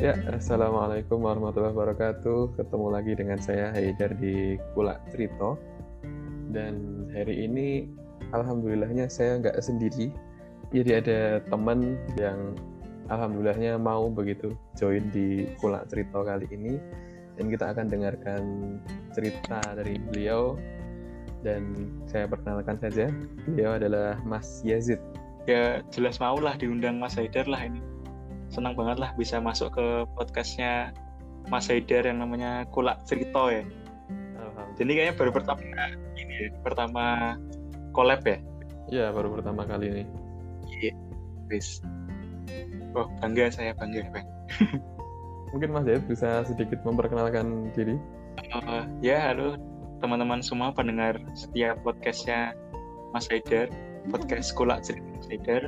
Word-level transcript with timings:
Ya, 0.00 0.16
Assalamualaikum 0.32 1.20
warahmatullahi 1.28 1.76
wabarakatuh. 1.76 2.56
Ketemu 2.56 2.86
lagi 2.88 3.12
dengan 3.12 3.36
saya 3.36 3.68
Haidar 3.76 4.16
di 4.16 4.56
Kulak 4.72 4.96
Trito. 5.12 5.60
Dan 6.56 7.04
hari 7.12 7.44
ini, 7.44 7.84
alhamdulillahnya 8.32 9.12
saya 9.12 9.36
nggak 9.36 9.60
sendiri. 9.60 10.08
Jadi 10.72 11.04
ada 11.04 11.44
teman 11.52 12.00
yang 12.16 12.56
alhamdulillahnya 13.12 13.76
mau 13.76 14.08
begitu 14.08 14.56
join 14.80 15.04
di 15.12 15.44
Kulak 15.60 15.92
Trito 15.92 16.24
kali 16.24 16.48
ini. 16.48 16.80
Dan 17.36 17.52
kita 17.52 17.76
akan 17.76 17.92
dengarkan 17.92 18.42
cerita 19.12 19.60
dari 19.76 20.00
beliau. 20.00 20.56
Dan 21.44 21.76
saya 22.08 22.24
perkenalkan 22.24 22.80
saja, 22.80 23.12
beliau 23.44 23.76
adalah 23.76 24.16
Mas 24.24 24.64
Yazid. 24.64 24.96
Ya 25.44 25.84
jelas 25.92 26.16
mau 26.16 26.40
lah 26.40 26.56
diundang 26.56 26.96
Mas 26.96 27.20
Haidar 27.20 27.44
lah 27.44 27.68
ini 27.68 27.89
senang 28.50 28.74
banget 28.74 28.98
lah 28.98 29.10
bisa 29.14 29.38
masuk 29.38 29.72
ke 29.74 29.86
podcastnya 30.18 30.90
Mas 31.48 31.70
Haidar 31.70 32.04
yang 32.04 32.20
namanya 32.20 32.66
Kulak 32.68 33.06
Cerita 33.06 33.48
ya. 33.50 33.64
Jadi 34.78 34.90
kayaknya 34.96 35.14
baru 35.16 35.30
pertama 35.34 35.62
ini 36.14 36.34
ya, 36.46 36.48
pertama 36.62 37.04
collab 37.90 38.22
ya? 38.22 38.38
Iya 38.90 39.06
baru 39.14 39.38
pertama 39.38 39.62
kali 39.66 39.86
ini. 39.90 40.04
Iya, 40.66 40.92
bis. 41.50 41.82
Oh 42.94 43.06
bangga 43.22 43.50
saya 43.50 43.74
bangga 43.74 44.06
bang. 44.10 44.26
Mungkin 45.54 45.70
Mas 45.74 45.86
Haidar 45.86 46.04
bisa 46.06 46.28
sedikit 46.46 46.82
memperkenalkan 46.86 47.74
diri. 47.74 47.98
Uh, 48.54 48.86
ya 49.02 49.30
halo 49.30 49.58
teman-teman 50.00 50.40
semua 50.40 50.72
pendengar 50.72 51.18
setiap 51.36 51.76
podcastnya 51.84 52.56
Mas 53.12 53.28
Haidar, 53.28 53.68
podcast 54.08 54.54
Kulak 54.54 54.86
Cerita 54.86 55.06
Mas 55.18 55.28
Haidar. 55.28 55.62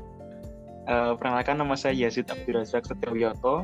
Uh, 0.83 1.15
perkenalkan 1.15 1.63
nama 1.63 1.79
saya 1.79 1.95
Yazid 1.95 2.27
Abdurazak 2.27 2.83
Setiawiyoto. 2.83 3.63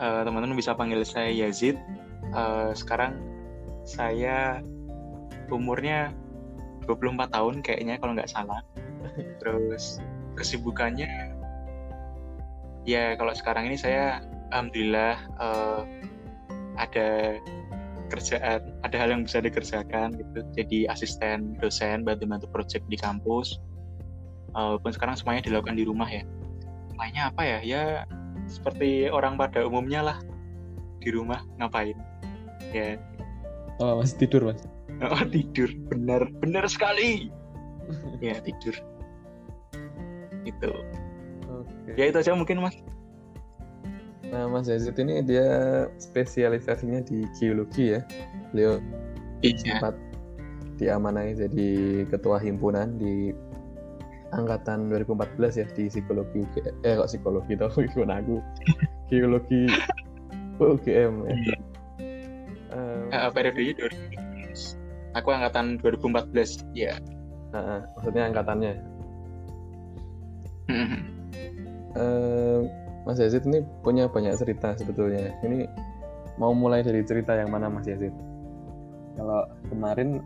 Uh, 0.00 0.22
teman-teman 0.24 0.56
bisa 0.56 0.72
panggil 0.72 1.04
saya 1.04 1.28
Yazid. 1.28 1.76
Uh, 2.32 2.72
sekarang 2.72 3.20
saya 3.84 4.64
umurnya 5.52 6.16
24 6.88 7.28
tahun 7.28 7.54
kayaknya 7.60 8.00
kalau 8.00 8.16
nggak 8.16 8.32
salah. 8.32 8.64
Terus 9.44 10.00
kesibukannya 10.32 11.36
ya 12.88 13.14
kalau 13.20 13.36
sekarang 13.36 13.68
ini 13.68 13.76
saya 13.76 14.24
alhamdulillah 14.50 15.20
uh, 15.36 15.84
ada 16.80 17.36
kerjaan, 18.08 18.60
ada 18.84 18.96
hal 18.96 19.08
yang 19.12 19.28
bisa 19.28 19.44
dikerjakan 19.44 20.16
gitu. 20.16 20.40
Jadi 20.56 20.78
asisten 20.88 21.60
dosen 21.60 22.08
bantu-bantu 22.08 22.48
project 22.48 22.88
di 22.88 22.96
kampus 22.96 23.60
walaupun 24.52 24.92
sekarang 24.92 25.16
semuanya 25.16 25.42
dilakukan 25.44 25.76
di 25.76 25.84
rumah 25.84 26.08
ya. 26.08 26.22
Lainnya 26.96 27.32
apa 27.32 27.42
ya? 27.42 27.58
Ya 27.64 27.82
seperti 28.46 29.08
orang 29.08 29.40
pada 29.40 29.64
umumnya 29.64 30.00
lah. 30.04 30.18
Di 31.02 31.10
rumah 31.10 31.42
ngapain? 31.58 31.96
Ya. 32.70 33.00
Oh 33.80 33.98
masih 33.98 34.24
tidur 34.24 34.52
mas? 34.52 34.62
Oh 35.02 35.24
tidur. 35.26 35.72
Benar 35.90 36.28
benar 36.40 36.64
sekali. 36.68 37.28
Ya 38.22 38.38
tidur. 38.38 38.72
Itu 40.46 40.70
okay. 41.42 41.98
ya 41.98 42.04
itu 42.08 42.18
aja 42.22 42.32
mungkin 42.32 42.62
mas. 42.62 42.78
Nah 44.30 44.46
mas 44.48 44.70
Yazid 44.70 44.96
ini 44.96 45.20
dia 45.26 45.90
spesialisasinya 45.98 47.02
di 47.02 47.26
geologi 47.36 47.98
ya. 47.98 48.00
Beliau 48.54 48.78
iya. 49.42 49.58
sempat 49.58 49.98
diamanai 50.78 51.36
jadi 51.36 51.70
ketua 52.08 52.40
himpunan 52.40 52.96
di 52.96 53.34
angkatan 54.32 54.88
2014 54.88 55.60
ya 55.60 55.66
di 55.76 55.92
psikologi 55.92 56.40
eh 56.82 56.96
kok 56.96 57.08
psikologi 57.08 57.52
tau? 57.54 57.68
Ikut 57.84 58.08
aku. 58.08 58.36
Geologi 59.12 59.68
UGM 60.56 61.14
ya. 61.28 61.56
Uh, 63.12 63.28
periodenya 63.28 63.76
2014 63.76 64.80
aku 65.12 65.28
angkatan 65.28 65.76
2014 65.84 66.64
ya 66.72 66.96
uh, 67.52 67.84
maksudnya 67.96 68.32
angkatannya. 68.32 68.72
Uh, 71.92 72.64
Mas 73.04 73.20
Yazid 73.20 73.44
ini 73.44 73.60
punya 73.84 74.08
banyak 74.08 74.32
cerita 74.40 74.72
sebetulnya. 74.78 75.36
Ini 75.44 75.68
mau 76.40 76.56
mulai 76.56 76.80
dari 76.80 77.04
cerita 77.04 77.36
yang 77.36 77.52
mana 77.52 77.68
Mas 77.68 77.84
Yazid? 77.84 78.14
Kalau 79.18 79.44
kemarin 79.68 80.24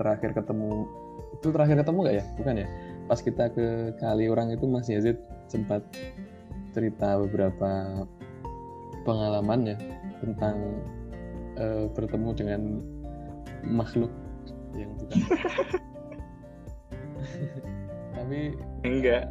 terakhir 0.00 0.32
ketemu 0.32 0.88
itu 1.36 1.52
terakhir 1.52 1.84
ketemu 1.84 1.98
nggak 2.00 2.16
ya? 2.16 2.24
Bukan 2.40 2.54
ya 2.64 2.68
pas 3.04 3.20
kita 3.20 3.52
ke 3.52 3.94
kali 4.00 4.28
orang 4.32 4.52
itu 4.54 4.64
Mas 4.68 4.88
Yazid 4.88 5.20
sempat 5.48 5.84
cerita 6.72 7.20
beberapa 7.20 8.02
pengalaman 9.04 9.74
ya 9.74 9.76
tentang 10.24 10.56
uh, 11.60 11.86
bertemu 11.92 12.30
dengan 12.34 12.60
makhluk 13.64 14.10
yang 14.74 14.90
bukan. 14.98 15.20
Tapi 18.16 18.38
enggak. 18.84 19.28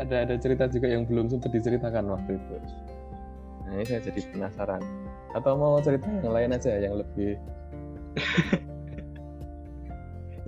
ada 0.00 0.24
ada 0.24 0.40
cerita 0.40 0.64
juga 0.64 0.88
yang 0.88 1.04
belum 1.04 1.28
sempat 1.28 1.52
diceritakan 1.52 2.08
waktu 2.08 2.40
itu. 2.40 2.56
Nah 3.68 3.72
ini 3.76 3.84
saya 3.84 4.00
jadi 4.00 4.20
penasaran. 4.32 4.80
Atau 5.36 5.60
mau 5.60 5.76
cerita 5.84 6.08
yang 6.08 6.32
lain 6.32 6.56
aja 6.56 6.72
yang 6.80 6.96
lebih 6.96 7.36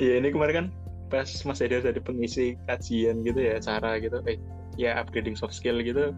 iya 0.01 0.19
ini 0.19 0.29
kemarin 0.35 0.55
kan 0.55 0.67
pas 1.13 1.29
Mas 1.45 1.61
Eda 1.61 1.85
jadi 1.85 2.01
pengisi 2.01 2.57
kajian 2.65 3.21
gitu 3.21 3.37
ya 3.37 3.61
cara 3.61 4.01
gitu 4.01 4.25
eh 4.25 4.41
ya 4.81 4.97
upgrading 4.97 5.37
soft 5.37 5.53
skill 5.53 5.85
gitu. 5.85 6.17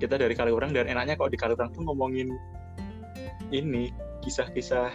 Kita 0.00 0.16
dari 0.16 0.32
kali 0.32 0.48
orang 0.48 0.72
dan 0.72 0.88
enaknya 0.88 1.20
kok 1.20 1.28
di 1.28 1.36
kali 1.36 1.52
orang 1.52 1.68
tuh 1.76 1.84
ngomongin 1.84 2.32
ini 3.52 3.92
kisah-kisah 4.24 4.88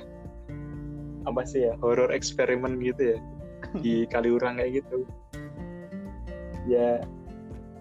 apa 1.30 1.42
sih 1.46 1.70
ya 1.70 1.78
horror 1.86 2.10
eksperimen 2.10 2.82
gitu 2.82 3.14
ya 3.14 3.18
di 3.86 4.10
kali 4.10 4.34
orang 4.34 4.58
kayak 4.58 4.82
gitu. 4.82 5.06
Ya 6.66 7.06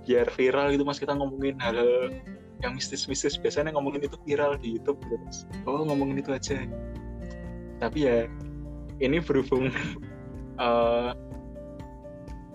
biar 0.05 0.29
viral 0.37 0.77
gitu 0.77 0.85
mas 0.85 1.01
kita 1.01 1.17
ngomongin 1.17 1.57
hal, 1.65 1.81
-hal 1.81 2.13
yang 2.61 2.77
mistis-mistis. 2.77 3.41
Biasanya 3.41 3.73
ngomongin 3.73 4.05
itu 4.05 4.21
viral 4.29 4.61
di 4.61 4.77
YouTube 4.77 5.01
gitu 5.09 5.17
mas. 5.25 5.49
Oh 5.65 5.81
ngomongin 5.89 6.21
itu 6.21 6.37
aja. 6.37 6.69
Tapi 7.81 7.99
ya 8.05 8.29
ini 9.01 9.25
berhubung 9.25 9.73
uh, 10.59 11.11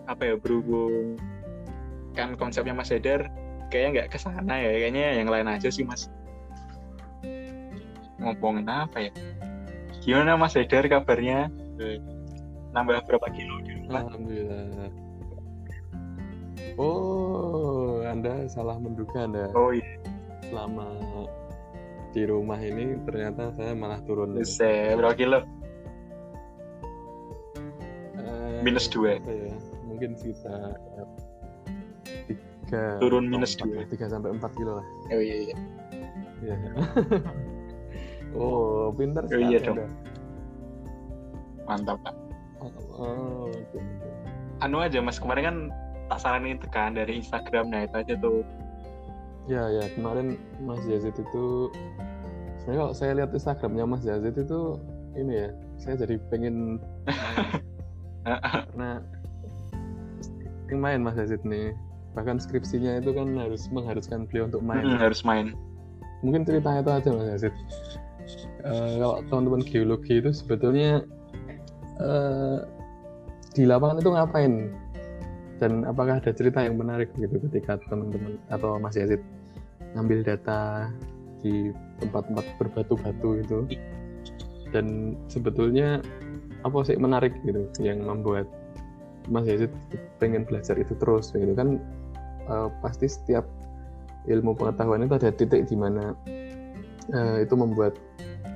apa 0.03 0.21
ya 0.21 0.35
berhubung 0.35 1.15
kan 2.13 2.35
konsepnya 2.37 2.75
Mas 2.75 2.93
Eder 2.93 3.31
kayaknya 3.71 3.89
nggak 4.05 4.09
ke 4.13 4.17
sana 4.21 4.53
ya 4.59 4.69
kayaknya 4.69 5.23
yang 5.23 5.29
lain 5.31 5.47
aja 5.49 5.71
sih 5.71 5.81
Mas. 5.87 6.11
Ngomongin 8.21 8.69
apa 8.69 9.09
ya? 9.09 9.11
Gimana 10.03 10.37
Mas 10.37 10.53
Eder 10.53 10.85
kabarnya? 10.85 11.49
Nambah 12.75 13.07
berapa 13.09 13.27
kilo 13.33 13.55
di 13.65 13.71
rumah? 13.81 14.05
Alhamdulillah. 14.05 14.91
Oh 16.77 18.01
Anda 18.05 18.45
salah 18.45 18.77
menduga 18.77 19.25
Anda. 19.25 19.49
Oh 19.57 19.73
iya. 19.73 19.97
Selama 20.45 20.85
di 22.13 22.29
rumah 22.29 22.61
ini 22.61 23.01
ternyata 23.09 23.49
saya 23.57 23.73
malah 23.73 23.97
turun. 24.05 24.37
Bisa, 24.37 24.93
berapa 24.93 25.17
kilo? 25.17 25.41
Minus 28.63 28.87
dua. 28.87 29.19
Ya, 29.19 29.53
mungkin 29.85 30.15
sekitar 30.15 30.79
tiga 32.25 32.97
turun 33.03 33.27
minus 33.27 33.53
dua. 33.59 33.83
tiga 33.91 34.07
sampai 34.07 34.31
empat 34.33 34.51
kilo 34.55 34.79
lah. 34.79 34.87
Oh 35.11 35.21
iya 35.21 35.51
iya. 35.51 35.57
Iya. 36.43 36.55
Oh 38.33 38.89
pintar 38.97 39.29
oh 39.29 39.37
iya 39.37 39.61
dong. 39.61 39.77
Mantap 41.69 42.01
pak. 42.01 42.15
Oh, 42.97 43.51
okay. 43.51 43.83
anu 44.63 44.79
aja 44.79 45.03
mas 45.03 45.19
kemarin 45.19 45.43
kan 45.43 45.57
tak 46.07 46.19
saranin 46.23 46.55
tekan 46.55 46.95
dari 46.95 47.19
Instagram 47.19 47.69
nah 47.69 47.85
itu 47.85 47.95
aja 47.99 48.13
tuh. 48.17 48.41
Ya 49.45 49.67
ya 49.67 49.91
kemarin 49.99 50.39
Mas 50.63 50.79
Yazid 50.87 51.19
itu 51.19 51.67
sebenarnya 52.63 52.79
kalau 52.79 52.93
saya 52.95 53.11
lihat 53.19 53.35
Instagramnya 53.35 53.83
Mas 53.83 54.07
Yazid 54.07 54.39
itu 54.39 54.79
ini 55.19 55.33
ya 55.35 55.49
saya 55.75 55.99
jadi 56.07 56.15
pengen 56.31 56.79
karena 58.25 59.03
yang 60.71 60.79
main 60.79 60.99
Mas 61.03 61.19
Yazid 61.19 61.43
nih. 61.45 61.75
Bahkan 62.13 62.37
skripsinya 62.37 63.01
itu 63.01 63.09
kan 63.09 63.33
harus 63.37 63.65
mengharuskan 63.73 64.29
beliau 64.29 64.45
untuk 64.45 64.61
main. 64.61 64.85
Hmm, 64.85 65.01
harus 65.01 65.25
main. 65.25 65.57
Mungkin 66.21 66.45
ceritanya 66.45 66.85
itu 66.85 66.91
aja 66.93 67.09
Mas 67.09 67.27
Yazid 67.35 67.53
uh, 68.63 68.91
kalau 68.99 69.15
teman-teman 69.27 69.61
geologi 69.67 70.19
itu 70.19 70.31
sebetulnya 70.31 71.03
uh, 71.99 72.63
di 73.53 73.63
lapangan 73.67 74.01
itu 74.01 74.09
ngapain? 74.11 74.53
Dan 75.61 75.87
apakah 75.87 76.19
ada 76.19 76.33
cerita 76.33 76.59
yang 76.59 76.75
menarik 76.75 77.13
gitu 77.15 77.39
ketika 77.47 77.79
teman-teman 77.87 78.41
atau 78.51 78.81
Mas 78.81 78.97
Yazid 78.97 79.21
ngambil 79.93 80.25
data 80.25 80.89
di 81.39 81.71
tempat-tempat 82.01 82.45
berbatu-batu 82.59 83.29
itu? 83.39 83.59
Dan 84.73 85.13
sebetulnya 85.29 86.01
apa 86.63 86.77
sih 86.87 86.95
menarik 86.95 87.35
gitu 87.43 87.67
yang 87.83 88.03
membuat 88.03 88.47
Mas 89.31 89.47
Yazid 89.47 89.71
pengen 90.19 90.43
belajar 90.43 90.75
itu 90.75 90.95
terus 90.99 91.31
gitu 91.31 91.55
kan 91.55 91.79
uh, 92.47 92.67
pasti 92.83 93.07
setiap 93.07 93.47
ilmu 94.27 94.55
pengetahuan 94.55 95.03
itu 95.03 95.15
ada 95.15 95.31
titik 95.31 95.67
di 95.67 95.75
mana 95.75 96.15
uh, 97.11 97.37
itu 97.39 97.55
membuat 97.55 97.95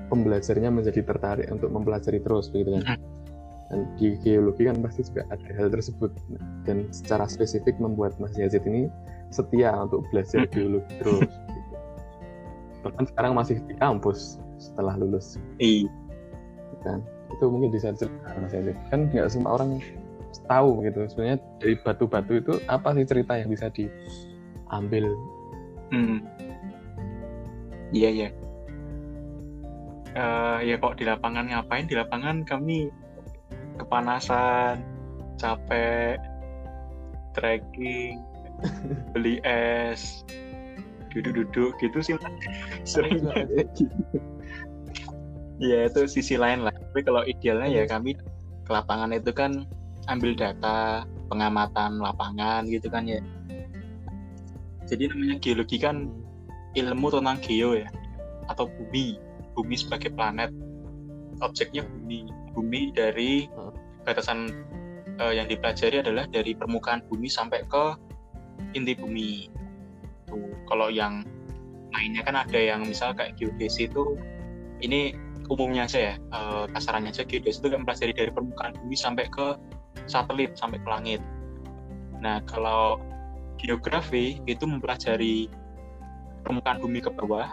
pembelajarnya 0.08 0.72
menjadi 0.72 1.04
tertarik 1.04 1.48
untuk 1.52 1.72
mempelajari 1.72 2.24
terus 2.24 2.48
begitu 2.52 2.80
kan. 2.80 3.00
Dan 3.68 3.84
di 4.00 4.16
geologi 4.24 4.64
kan 4.64 4.80
pasti 4.80 5.04
juga 5.12 5.28
ada 5.28 5.50
hal 5.60 5.68
tersebut. 5.68 6.12
Dan 6.64 6.88
secara 6.96 7.28
spesifik 7.28 7.76
membuat 7.84 8.16
Mas 8.16 8.32
Yazid 8.40 8.64
ini 8.64 8.88
setia 9.28 9.76
untuk 9.76 10.08
belajar 10.08 10.48
geologi 10.48 10.88
terus 11.04 11.28
gitu. 11.28 11.76
bahkan 12.88 13.04
sekarang 13.12 13.34
masih 13.36 13.60
di 13.68 13.76
kampus 13.76 14.40
setelah 14.56 14.96
lulus. 14.96 15.36
Iya. 15.60 15.92
Kan 16.88 17.04
itu 17.34 17.46
mungkin 17.52 17.70
bisa 17.74 17.92
cerita 17.94 18.34
Mas 18.40 18.56
Yazid 18.56 18.78
kan 18.90 19.12
nggak 19.12 19.30
semua 19.30 19.60
orang 19.60 19.84
tahu 20.48 20.84
gitu. 20.86 21.08
Sebenarnya 21.12 21.38
dari 21.60 21.76
batu-batu 21.80 22.34
itu 22.40 22.54
apa 22.72 22.96
sih 22.96 23.06
cerita 23.08 23.36
yang 23.36 23.50
bisa 23.52 23.68
diambil? 23.72 25.06
Hmm. 25.92 26.20
iya 27.96 28.10
iya. 28.12 28.30
Uh, 30.18 30.60
ya 30.66 30.76
kok 30.82 31.00
di 31.00 31.08
lapangan 31.08 31.48
ngapain? 31.48 31.88
Di 31.88 31.96
lapangan 31.96 32.44
kami 32.44 32.92
kepanasan 33.78 34.82
capek 35.38 36.18
trekking 37.38 38.18
beli 39.14 39.38
es 39.46 40.26
duduk-duduk 41.14 41.78
gitu 41.80 41.98
sih 42.02 42.16
sering 42.84 43.22
ya 45.58 45.90
itu 45.90 46.06
sisi 46.06 46.36
lain 46.38 46.66
lah. 46.66 46.74
Tapi 46.74 47.02
kalau 47.06 47.22
idealnya 47.26 47.70
ya 47.70 47.84
kami 47.86 48.18
ke 48.66 48.72
lapangan 48.72 49.14
itu 49.14 49.32
kan 49.34 49.66
ambil 50.08 50.34
data 50.38 51.04
pengamatan 51.28 52.00
lapangan 52.00 52.66
gitu 52.70 52.88
kan 52.88 53.06
ya. 53.06 53.20
Jadi 54.88 55.12
namanya 55.12 55.36
geologi 55.44 55.78
kan 55.82 56.08
ilmu 56.78 57.08
tentang 57.12 57.38
geo 57.44 57.76
ya 57.76 57.90
atau 58.48 58.70
bumi. 58.72 59.20
Bumi 59.58 59.76
sebagai 59.76 60.14
planet. 60.14 60.54
Objeknya 61.42 61.84
bumi. 61.86 62.30
Bumi 62.56 62.94
dari 62.96 63.46
batasan 64.08 64.50
uh, 65.20 65.34
yang 65.34 65.50
dipelajari 65.52 66.02
adalah 66.02 66.26
dari 66.30 66.56
permukaan 66.56 67.04
bumi 67.10 67.28
sampai 67.28 67.66
ke 67.68 67.84
inti 68.74 68.96
bumi. 68.96 69.52
Tuh, 70.26 70.56
kalau 70.70 70.88
yang 70.88 71.26
lainnya 71.92 72.22
kan 72.24 72.36
ada 72.38 72.60
yang 72.60 72.86
misal 72.86 73.12
kayak 73.12 73.36
geodesi 73.40 73.90
itu 73.90 74.18
ini 74.84 75.16
umumnya 75.48 75.88
aja 75.88 76.00
ya 76.12 76.14
uh, 76.36 76.66
kasarannya 76.72 77.12
aja 77.12 77.24
geodesi 77.24 77.64
itu 77.64 77.72
kan 77.72 77.84
mempelajari 77.84 78.14
dari 78.14 78.32
permukaan 78.32 78.76
bumi 78.84 78.96
sampai 78.96 79.26
ke 79.32 79.56
satelit 80.08 80.56
sampai 80.56 80.80
ke 80.80 80.88
langit. 80.88 81.22
Nah 82.24 82.44
kalau 82.48 83.00
geografi 83.60 84.40
itu 84.46 84.64
mempelajari 84.64 85.52
permukaan 86.44 86.80
bumi 86.80 87.00
ke 87.04 87.12
bawah, 87.12 87.52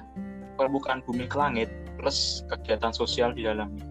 permukaan 0.54 1.02
bumi 1.02 1.26
ke 1.26 1.36
langit, 1.38 1.70
plus 1.98 2.46
kegiatan 2.52 2.94
sosial 2.94 3.34
di 3.34 3.46
dalamnya. 3.46 3.86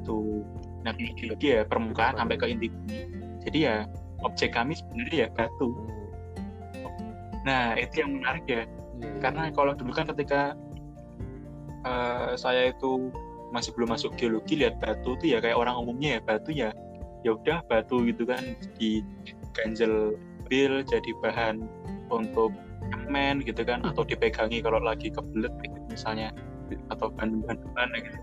Gitu 0.00 0.44
nah 0.86 0.94
geologi 0.94 1.58
ya 1.58 1.66
permukaan 1.66 2.16
sampai 2.16 2.36
ke 2.38 2.46
inti 2.48 2.68
bumi. 2.72 2.98
Jadi 3.44 3.58
ya 3.64 3.76
objek 4.24 4.56
kami 4.56 4.76
sebenarnya 4.76 5.26
ya 5.26 5.28
batu. 5.32 5.68
Nah 7.44 7.76
itu 7.76 8.04
yang 8.04 8.20
menarik 8.20 8.46
ya. 8.48 8.64
Hmm. 8.98 9.22
karena 9.22 9.42
kalau 9.54 9.78
dulu 9.78 9.94
kan 9.94 10.10
ketika 10.10 10.58
uh, 11.84 12.34
saya 12.34 12.72
itu 12.72 13.12
masih 13.50 13.72
belum 13.74 13.96
masuk 13.96 14.14
geologi 14.16 14.60
lihat 14.60 14.76
batu 14.80 15.16
tuh 15.16 15.28
ya 15.28 15.38
kayak 15.40 15.56
orang 15.56 15.76
umumnya 15.76 16.18
ya 16.18 16.20
batu 16.20 16.50
ya 16.52 16.70
ya 17.26 17.34
udah 17.34 17.64
batu 17.66 18.04
gitu 18.06 18.28
kan 18.28 18.42
di 18.78 19.02
ganjel 19.56 20.14
bil 20.46 20.84
jadi 20.84 21.10
bahan 21.24 21.64
untuk 22.08 22.52
semen 22.88 23.44
gitu 23.44 23.62
kan 23.64 23.84
atau 23.84 24.04
dipegangi 24.04 24.64
kalau 24.64 24.80
lagi 24.80 25.12
kebelet 25.12 25.52
gitu 25.64 25.78
misalnya 25.88 26.28
atau 26.92 27.08
bandung-bandungan 27.12 27.88
gitu 28.04 28.18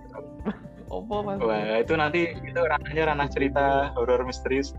Opo 0.94 1.26
mas? 1.26 1.42
Wah 1.42 1.82
itu 1.82 1.94
nanti 1.98 2.38
itu 2.38 2.62
ranahnya 2.62 3.10
ranah 3.10 3.28
cerita 3.30 3.90
horor 3.98 4.22
misterius. 4.22 4.78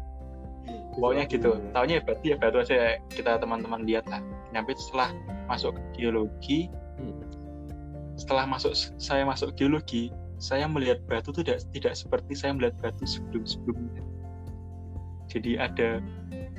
Pokoknya 0.96 1.26
gitu. 1.28 1.58
Tahunya 1.74 2.00
ya 2.00 2.02
berarti 2.02 2.26
ya 2.32 2.36
baru 2.38 2.56
aja 2.62 2.76
kita 3.12 3.42
teman-teman 3.42 3.84
lihat 3.84 4.06
lah. 4.08 4.22
Nyampe 4.54 4.72
setelah 4.78 5.12
masuk 5.50 5.76
ke 5.76 5.82
geologi, 6.00 6.70
hmm. 6.96 7.35
Setelah 8.16 8.48
masuk 8.48 8.72
saya 8.96 9.22
masuk 9.28 9.52
geologi, 9.56 10.12
saya 10.40 10.68
melihat 10.68 11.00
batu 11.08 11.32
itu 11.32 11.44
tidak 11.44 11.64
tidak 11.72 11.94
seperti 11.96 12.32
saya 12.36 12.52
melihat 12.56 12.76
batu 12.80 13.04
sebelum-sebelumnya. 13.04 14.04
Jadi 15.28 15.60
ada 15.60 16.00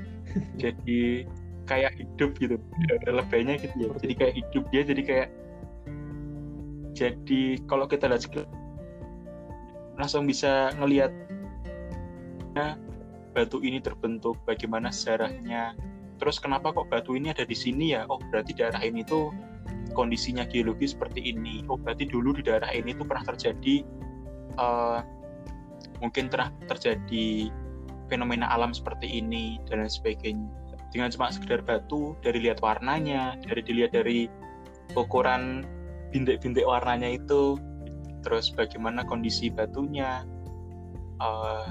jadi 0.62 1.26
kayak 1.66 1.94
hidup 1.98 2.32
gitu. 2.38 2.56
Ada 3.04 3.22
lebaynya 3.22 3.58
gitu 3.62 3.76
ya. 3.76 3.90
Jadi 4.02 4.14
kayak 4.14 4.34
hidup 4.38 4.64
dia 4.70 4.82
jadi 4.86 5.02
kayak 5.04 5.30
jadi 6.98 7.42
kalau 7.70 7.86
kita 7.86 8.10
lihat 8.10 8.26
langsung 9.98 10.26
bisa 10.26 10.74
ngelihat 10.82 11.14
batu 13.38 13.62
ini 13.62 13.78
terbentuk, 13.78 14.42
bagaimana 14.50 14.90
sejarahnya. 14.90 15.78
Terus 16.18 16.42
kenapa 16.42 16.74
kok 16.74 16.90
batu 16.90 17.14
ini 17.14 17.30
ada 17.30 17.46
di 17.46 17.54
sini 17.54 17.94
ya? 17.94 18.10
Oh 18.10 18.18
berarti 18.34 18.58
daerah 18.58 18.82
ini 18.82 19.06
tuh 19.06 19.30
kondisinya 19.98 20.46
geologi 20.46 20.94
seperti 20.94 21.34
ini. 21.34 21.66
Oh 21.66 21.82
berarti 21.82 22.06
dulu 22.06 22.38
di 22.38 22.46
daerah 22.46 22.70
ini 22.70 22.94
tuh 22.94 23.10
pernah 23.10 23.26
terjadi 23.26 23.82
uh, 24.62 25.02
mungkin 25.98 26.30
pernah 26.30 26.54
terjadi 26.70 27.50
fenomena 28.06 28.46
alam 28.54 28.72
seperti 28.72 29.18
ini 29.18 29.58
dan 29.66 29.82
lain 29.82 29.90
sebagainya. 29.90 30.50
Dengan 30.94 31.10
cuma 31.12 31.34
sekedar 31.34 31.66
batu, 31.66 32.16
dari 32.24 32.46
lihat 32.46 32.64
warnanya, 32.64 33.36
dari 33.44 33.60
dilihat 33.66 33.92
dari 33.92 34.32
ukuran 34.96 35.68
bintik-bintik 36.16 36.64
warnanya 36.64 37.20
itu, 37.20 37.60
terus 38.24 38.48
bagaimana 38.56 39.04
kondisi 39.04 39.52
batunya 39.52 40.24
uh, 41.20 41.68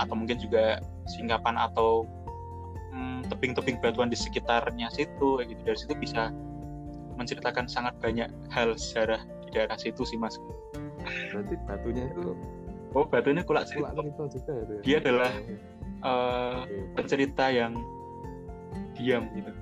atau 0.00 0.14
mungkin 0.16 0.40
juga 0.40 0.80
singkapan 1.12 1.60
atau 1.60 2.08
hmm, 2.92 3.28
tebing-tebing 3.28 3.80
batuan 3.84 4.08
di 4.08 4.16
sekitarnya 4.16 4.88
situ 4.92 5.40
gitu 5.42 5.60
dari 5.64 5.78
situ 5.78 5.94
bisa 5.98 6.32
menceritakan 7.16 7.66
sangat 7.68 7.94
banyak 8.00 8.28
hal 8.52 8.74
sejarah 8.76 9.22
di 9.46 9.50
daerah 9.54 9.76
situ 9.76 10.02
sih 10.04 10.18
mas. 10.18 10.36
Berarti 11.32 11.54
batunya 11.66 12.04
itu 12.10 12.36
oh 12.92 13.04
batunya 13.08 13.42
kulak 13.42 13.64
cerita, 13.68 13.92
kulak 13.96 14.30
juga 14.30 14.52
ya, 14.52 14.64
dia 14.84 14.96
adalah 15.00 15.32
uh, 16.04 16.10
eh, 16.10 16.56
okay. 16.62 16.82
pencerita 16.96 17.44
yang 17.48 17.72
diam 18.96 19.24
gitu. 19.32 19.52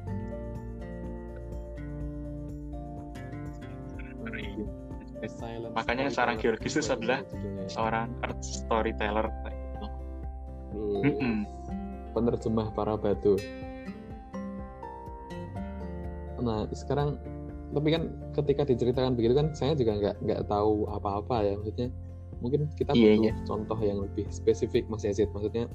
Silent 5.20 5.76
makanya 5.76 6.08
seorang 6.08 6.40
itu 6.40 6.80
adalah 6.88 7.20
seorang 7.68 8.08
art 8.24 8.40
storyteller. 8.40 9.28
Gitu. 9.28 9.86
Hmm. 11.20 11.44
penerjemah 12.16 12.72
para 12.74 12.96
batu. 12.98 13.36
Nah 16.40 16.66
sekarang 16.72 17.20
tapi 17.70 17.88
kan 17.94 18.02
ketika 18.34 18.62
diceritakan 18.66 19.14
begitu 19.14 19.34
kan 19.38 19.54
saya 19.54 19.78
juga 19.78 19.94
nggak 19.96 20.16
nggak 20.26 20.40
tahu 20.50 20.90
apa-apa 20.90 21.36
ya 21.46 21.54
maksudnya. 21.58 21.88
Mungkin 22.40 22.72
kita 22.72 22.96
yeah, 22.96 23.20
butuh 23.20 23.24
yeah. 23.28 23.36
contoh 23.44 23.78
yang 23.84 23.98
lebih 24.00 24.24
spesifik 24.32 24.88
Mas 24.88 25.04
Yazid. 25.04 25.28
Maksudnya 25.36 25.68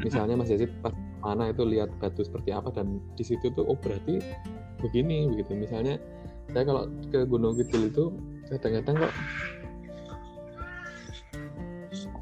misalnya 0.00 0.40
Mas 0.40 0.48
Yazid 0.48 0.72
pas 0.80 0.96
mana 1.20 1.52
itu 1.52 1.60
lihat 1.68 1.92
batu 2.00 2.24
seperti 2.24 2.56
apa 2.56 2.72
dan 2.72 3.04
di 3.20 3.24
situ 3.26 3.52
tuh 3.52 3.68
oh 3.68 3.76
berarti 3.76 4.24
begini 4.80 5.28
begitu. 5.28 5.52
Misalnya 5.52 6.00
saya 6.56 6.64
kalau 6.64 6.88
ke 7.12 7.28
Gunung 7.28 7.60
Kidul 7.60 7.92
itu 7.92 8.04
kadang-kadang 8.48 8.96
kok 9.06 9.14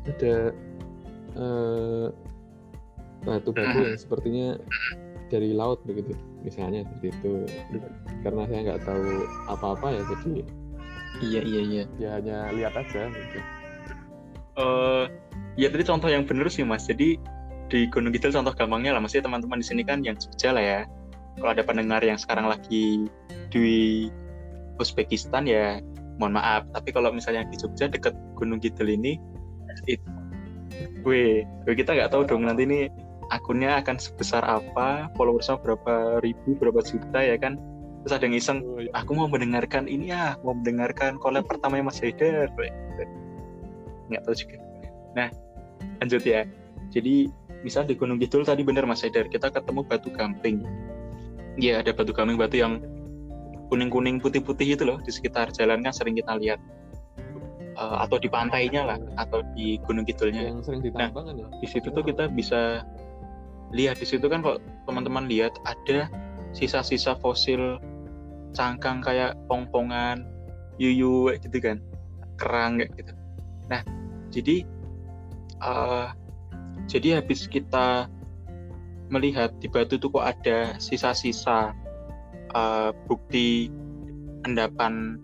ada 0.05 0.37
uh, 1.39 2.07
batu-batu 3.25 3.79
yang 3.79 3.97
sepertinya 3.97 4.49
dari 5.35 5.51
laut 5.51 5.83
begitu 5.83 6.15
misalnya 6.47 6.87
seperti 6.87 7.11
itu. 7.11 7.33
Karena 8.23 8.47
saya 8.47 8.61
nggak 8.71 8.81
tahu 8.87 9.07
apa-apa 9.51 9.87
ya 9.91 10.03
jadi 10.07 10.33
iya 11.23 11.41
iya 11.43 11.61
iya. 11.63 11.85
ya 11.99 12.09
hanya 12.19 12.37
lihat 12.55 12.75
aja 12.79 13.11
gitu. 13.11 13.39
Uh, 14.55 15.11
ya 15.59 15.67
tadi 15.67 15.83
contoh 15.83 16.07
yang 16.07 16.23
benar 16.23 16.47
sih 16.47 16.63
mas. 16.63 16.87
Jadi 16.87 17.19
di 17.67 17.91
Gunung 17.91 18.15
Kidul 18.15 18.31
contoh 18.31 18.55
gampangnya 18.55 18.95
lah. 18.95 19.03
Maksudnya 19.03 19.27
teman-teman 19.27 19.59
di 19.59 19.67
sini 19.67 19.83
kan 19.83 20.07
yang 20.07 20.15
Jogja 20.15 20.55
lah 20.55 20.63
ya. 20.63 20.81
Kalau 21.35 21.51
ada 21.51 21.63
pendengar 21.67 21.99
yang 22.07 22.15
sekarang 22.15 22.47
lagi 22.47 23.11
di 23.51 24.07
Uzbekistan 24.79 25.51
ya 25.51 25.83
mohon 26.23 26.39
maaf. 26.39 26.63
Tapi 26.71 26.95
kalau 26.95 27.11
misalnya 27.11 27.43
di 27.51 27.59
Jogja 27.59 27.91
deket 27.91 28.15
Gunung 28.39 28.63
Kidul 28.63 28.95
ini 28.95 29.19
itu 29.91 30.07
gue 31.05 31.45
kita 31.77 31.95
nggak 31.95 32.11
tahu 32.11 32.25
dong 32.27 32.49
nanti 32.49 32.65
ini 32.67 32.81
akunnya 33.35 33.83
akan 33.83 33.99
sebesar 33.99 34.47
apa 34.47 35.11
followersnya 35.19 35.59
berapa 35.59 36.23
ribu 36.23 36.55
berapa 36.55 36.79
juta 36.87 37.19
ya 37.19 37.35
kan? 37.35 37.59
Terus 38.05 38.21
ada 38.21 38.25
yang 38.29 38.37
iseng 38.37 38.59
oh, 38.63 38.79
iya. 38.85 38.93
aku 38.95 39.17
mau 39.17 39.27
mendengarkan 39.27 39.89
ini 39.91 40.13
ya 40.13 40.39
mau 40.47 40.55
mendengarkan 40.55 41.19
collab 41.19 41.49
pertamanya 41.49 41.91
Mas 41.91 41.99
Haider 41.99 42.53
nggak 44.13 44.23
tahu 44.29 44.35
juga. 44.37 44.57
Nah 45.17 45.29
lanjut 46.05 46.23
ya. 46.23 46.45
Jadi 46.93 47.33
misal 47.65 47.89
di 47.89 47.97
Gunung 47.97 48.21
Kidul 48.21 48.45
tadi 48.45 48.61
bener 48.61 48.85
Mas 48.85 49.03
Haider 49.03 49.27
kita 49.33 49.49
ketemu 49.51 49.81
batu 49.89 50.13
gamping. 50.13 50.63
Iya 51.57 51.81
ada 51.81 51.97
batu 51.97 52.13
gaming 52.13 52.37
batu 52.37 52.61
yang 52.61 52.83
kuning-kuning 53.73 54.21
putih-putih 54.21 54.77
itu 54.77 54.85
loh 54.85 55.01
di 55.01 55.11
sekitar 55.11 55.51
jalan 55.57 55.81
kan 55.81 55.93
sering 55.95 56.15
kita 56.15 56.37
lihat. 56.37 56.61
Uh, 57.75 58.07
atau 58.07 58.23
di 58.23 58.31
pantainya 58.31 58.87
lah 58.87 58.99
atau 59.19 59.43
di 59.59 59.83
gunung 59.83 60.07
kidulnya. 60.07 60.47
Yang 60.47 60.71
sering 60.71 60.83
ditambang 60.87 61.27
kan 61.27 61.35
ya? 61.35 61.49
di 61.59 61.67
situ 61.67 61.91
tuh 61.91 62.07
kita 62.07 62.31
bisa 62.31 62.87
lihat 63.75 63.99
di 63.99 64.07
situ 64.07 64.31
kan 64.31 64.41
kalau 64.41 64.63
teman-teman 64.87 65.27
lihat 65.27 65.59
ada 65.67 66.07
sisa-sisa 66.55 67.19
fosil 67.19 67.83
cangkang 68.55 69.03
kayak 69.03 69.35
pongpongan 69.51 70.23
yuyu 70.79 71.35
gitu 71.43 71.59
kan. 71.59 71.83
Kerang 72.39 72.79
kayak 72.79 72.91
gitu. 72.95 73.13
Nah 73.67 73.83
jadi 74.31 74.63
uh, 75.61 76.15
jadi 76.87 77.19
habis 77.23 77.51
kita 77.51 78.07
melihat 79.11 79.53
di 79.59 79.69
batu 79.69 79.99
itu 79.99 80.09
kok 80.09 80.25
ada 80.25 80.79
sisa-sisa 80.79 81.75
uh, 82.55 82.91
bukti 83.11 83.69
endapan 84.47 85.19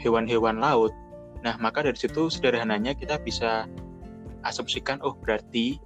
hewan-hewan 0.00 0.58
laut. 0.58 0.90
Nah 1.44 1.54
maka 1.60 1.84
dari 1.84 1.98
situ 2.00 2.32
sederhananya 2.32 2.96
kita 2.96 3.20
bisa 3.20 3.68
asumsikan 4.46 5.02
oh 5.02 5.14
berarti 5.18 5.76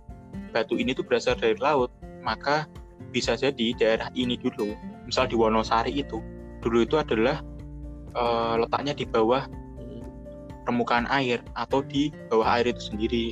batu 0.53 0.77
ini 0.77 0.93
tuh 0.93 1.05
berasal 1.05 1.37
dari 1.37 1.57
laut 1.59 1.93
maka 2.23 2.69
bisa 3.13 3.37
jadi 3.37 3.77
daerah 3.77 4.09
ini 4.17 4.41
dulu 4.41 4.73
misal 5.05 5.29
di 5.29 5.37
Wonosari 5.37 5.93
itu 5.93 6.23
dulu 6.63 6.87
itu 6.87 6.97
adalah 6.97 7.43
uh, 8.15 8.61
letaknya 8.63 8.95
di 8.97 9.05
bawah 9.05 9.45
permukaan 10.63 11.11
air 11.11 11.43
atau 11.59 11.83
di 11.83 12.15
bawah 12.31 12.59
air 12.59 12.71
itu 12.71 12.95
sendiri. 12.95 13.27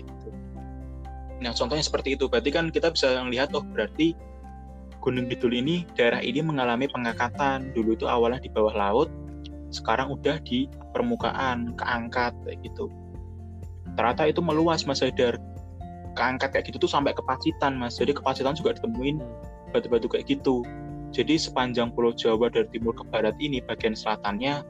Nah, 1.40 1.56
contohnya 1.56 1.80
seperti 1.80 2.18
itu. 2.18 2.28
Berarti 2.28 2.50
kan 2.52 2.68
kita 2.68 2.92
bisa 2.92 3.16
melihat, 3.24 3.54
oh 3.56 3.64
berarti 3.64 4.12
Gunung 5.00 5.32
Kidul 5.32 5.56
ini, 5.56 5.88
daerah 5.96 6.20
ini 6.20 6.44
mengalami 6.44 6.84
pengangkatan. 6.90 7.72
Dulu 7.72 7.96
itu 7.96 8.04
awalnya 8.04 8.44
di 8.44 8.52
bawah 8.52 8.74
laut, 8.76 9.08
sekarang 9.72 10.12
udah 10.12 10.36
di 10.44 10.68
permukaan, 10.92 11.72
keangkat 11.78 12.36
kayak 12.44 12.60
gitu. 12.60 12.92
Ternyata 13.96 14.28
itu 14.28 14.44
meluas, 14.44 14.84
Mas 14.84 15.00
Haidar. 15.00 15.40
Keangkat 16.20 16.52
kayak 16.52 16.68
gitu 16.68 16.84
tuh 16.84 16.90
sampai 16.92 17.16
ke 17.16 17.24
Pacitan, 17.24 17.80
Mas. 17.80 17.96
Jadi 17.96 18.12
ke 18.12 18.20
Pacitan 18.20 18.52
juga 18.52 18.76
ditemuin 18.76 19.16
batu-batu 19.72 20.04
kayak 20.12 20.28
gitu. 20.28 20.60
Jadi 21.16 21.40
sepanjang 21.40 21.96
Pulau 21.96 22.12
Jawa 22.12 22.52
dari 22.52 22.68
timur 22.68 22.92
ke 22.92 23.02
barat 23.08 23.32
ini, 23.40 23.64
bagian 23.64 23.96
selatannya 23.96 24.60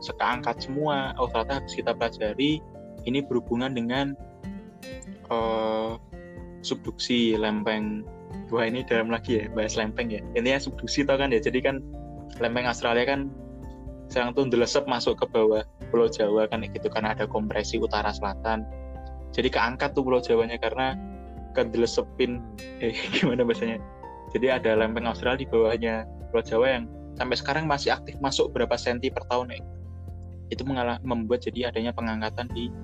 sekeangkat 0.00 0.64
semua. 0.64 1.12
Oh 1.20 1.28
ternyata 1.28 1.60
harus 1.60 1.76
kita 1.76 1.92
pelajari 1.92 2.64
ini 3.04 3.20
berhubungan 3.20 3.76
dengan 3.76 4.16
uh, 5.28 6.00
subduksi 6.64 7.36
lempeng. 7.36 8.02
Wah 8.48 8.64
ini 8.64 8.82
dalam 8.88 9.12
lagi 9.12 9.44
ya 9.44 9.52
bahas 9.52 9.76
lempeng 9.76 10.08
ya. 10.08 10.24
Intinya 10.34 10.58
subduksi 10.58 11.04
tau 11.04 11.20
kan 11.20 11.30
ya. 11.30 11.38
Jadi 11.38 11.60
kan 11.60 11.84
lempeng 12.40 12.64
Australia 12.64 13.04
kan 13.04 13.28
sekarang 14.08 14.36
tuh 14.36 14.44
ndelesep 14.48 14.84
masuk 14.88 15.20
ke 15.20 15.26
bawah 15.30 15.64
Pulau 15.88 16.08
Jawa 16.10 16.48
kan 16.50 16.64
gitu 16.64 16.88
karena 16.90 17.12
ada 17.12 17.28
kompresi 17.28 17.78
utara 17.78 18.10
selatan. 18.10 18.66
Jadi 19.34 19.50
keangkat 19.50 19.98
tuh 19.98 20.06
Pulau 20.06 20.22
Jawanya 20.22 20.56
karena 20.62 20.94
kedelesepin 21.58 22.38
eh, 22.78 22.94
gimana 23.14 23.42
bahasanya 23.42 23.82
jadi 24.34 24.58
ada 24.58 24.74
lempeng 24.74 25.06
Australia 25.06 25.44
di 25.44 25.46
bawahnya 25.46 26.10
Pulau 26.34 26.42
Jawa 26.42 26.66
yang 26.66 26.84
sampai 27.14 27.38
sekarang 27.38 27.64
masih 27.70 27.94
aktif 27.94 28.18
masuk 28.18 28.50
berapa 28.50 28.74
senti 28.74 29.06
per 29.06 29.22
tahun 29.30 29.54
ya. 29.54 29.62
Itu 30.50 30.66
mengalah, 30.66 30.98
membuat 31.06 31.46
jadi 31.46 31.70
adanya 31.70 31.94
pengangkatan 31.94 32.50
di 32.50 32.74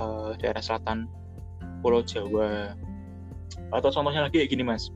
uh, 0.00 0.32
daerah 0.40 0.64
selatan 0.64 1.04
Pulau 1.84 2.00
Jawa. 2.00 2.72
Atau 3.76 3.92
contohnya 3.92 4.24
lagi 4.24 4.40
kayak 4.40 4.50
gini 4.56 4.64
mas. 4.64 4.88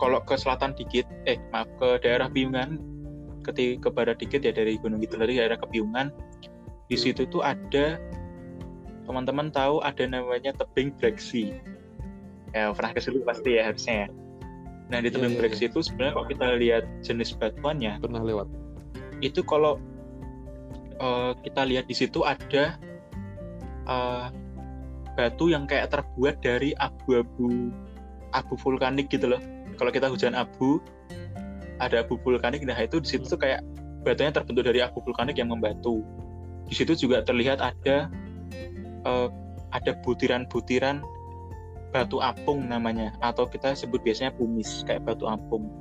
Kalau 0.00 0.24
ke 0.24 0.38
selatan 0.40 0.72
dikit, 0.72 1.04
eh 1.28 1.36
maaf 1.52 1.68
ke 1.76 2.00
daerah 2.00 2.32
Piungan, 2.32 2.80
ke, 3.44 3.76
ke 3.76 3.88
barat 3.92 4.16
dikit 4.16 4.40
ya 4.40 4.54
dari 4.54 4.80
Gunung 4.80 5.04
Kidul 5.04 5.28
dari 5.28 5.36
daerah 5.36 5.60
Kepiungan, 5.60 6.08
di 6.88 6.96
situ 6.96 7.28
tuh 7.28 7.44
ada 7.44 8.00
teman-teman 9.08 9.48
tahu 9.48 9.80
ada 9.80 10.04
namanya 10.04 10.52
tebing 10.52 10.92
breksi. 11.00 11.56
Ya 12.52 12.70
pernah 12.76 12.92
ke 12.92 13.00
situ 13.00 13.24
pasti 13.24 13.56
ya 13.56 13.72
harusnya 13.72 14.06
ya 14.06 14.08
Nah 14.88 14.98
di 15.04 15.08
tebing 15.12 15.36
yeah, 15.36 15.44
yeah, 15.44 15.52
yeah. 15.52 15.68
itu 15.68 15.78
sebenarnya 15.84 16.12
kalau 16.16 16.26
kita 16.26 16.46
lihat 16.56 16.84
jenis 17.04 17.30
batuannya 17.36 17.92
pernah 18.00 18.22
lewat. 18.24 18.48
Itu 19.20 19.44
kalau 19.44 19.76
uh, 21.00 21.36
kita 21.44 21.68
lihat 21.68 21.84
di 21.86 21.94
situ 21.96 22.24
ada 22.24 22.80
uh, 23.84 24.32
batu 25.12 25.52
yang 25.52 25.68
kayak 25.68 25.92
terbuat 25.92 26.40
dari 26.40 26.72
abu-abu 26.80 27.68
abu 28.32 28.54
vulkanik 28.56 29.12
gitu 29.12 29.28
loh. 29.28 29.40
Kalau 29.76 29.92
kita 29.92 30.08
hujan 30.08 30.32
abu 30.32 30.80
ada 31.78 32.02
abu 32.02 32.18
vulkanik, 32.24 32.64
nah 32.66 32.74
itu 32.80 32.98
di 32.98 33.06
situ 33.06 33.28
tuh 33.28 33.38
kayak 33.38 33.62
batunya 34.02 34.32
terbentuk 34.32 34.64
dari 34.66 34.80
abu 34.80 35.04
vulkanik 35.04 35.36
yang 35.36 35.52
membatu. 35.52 36.00
Di 36.66 36.74
situ 36.74 36.96
juga 36.96 37.20
terlihat 37.22 37.60
ada 37.60 38.08
uh, 39.08 39.28
ada 39.72 39.96
butiran-butiran 40.04 41.00
batu 41.88 42.20
apung 42.20 42.68
namanya 42.68 43.16
atau 43.24 43.48
kita 43.48 43.72
sebut 43.72 44.04
biasanya 44.04 44.36
pumis 44.36 44.84
kayak 44.84 45.08
batu 45.08 45.24
apung. 45.24 45.72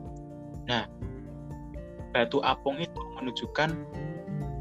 Nah, 0.67 0.87
batu 2.15 2.39
apung 2.43 2.79
itu 2.79 3.01
menunjukkan 3.19 3.75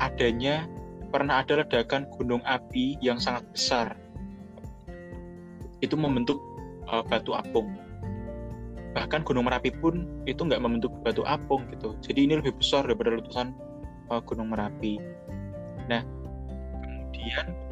adanya 0.03 0.67
pernah 1.15 1.41
ada 1.41 1.63
ledakan 1.63 2.11
gunung 2.19 2.43
api 2.43 2.99
yang 2.99 3.23
sangat 3.23 3.47
besar. 3.55 3.95
Itu 5.79 5.95
membentuk 5.95 6.43
uh, 6.91 7.07
batu 7.07 7.33
apung. 7.33 7.71
Bahkan 8.97 9.29
Gunung 9.29 9.45
Merapi 9.45 9.77
pun 9.77 10.09
itu 10.25 10.41
nggak 10.41 10.57
membentuk 10.57 10.89
batu 11.05 11.21
apung 11.29 11.69
gitu. 11.69 11.93
Jadi 12.01 12.27
ini 12.27 12.41
lebih 12.41 12.57
besar 12.57 12.89
daripada 12.89 13.13
letusan 13.13 13.53
uh, 14.09 14.25
Gunung 14.25 14.51
Merapi. 14.51 14.97
Nah, 15.85 16.01
kemudian 16.81 17.66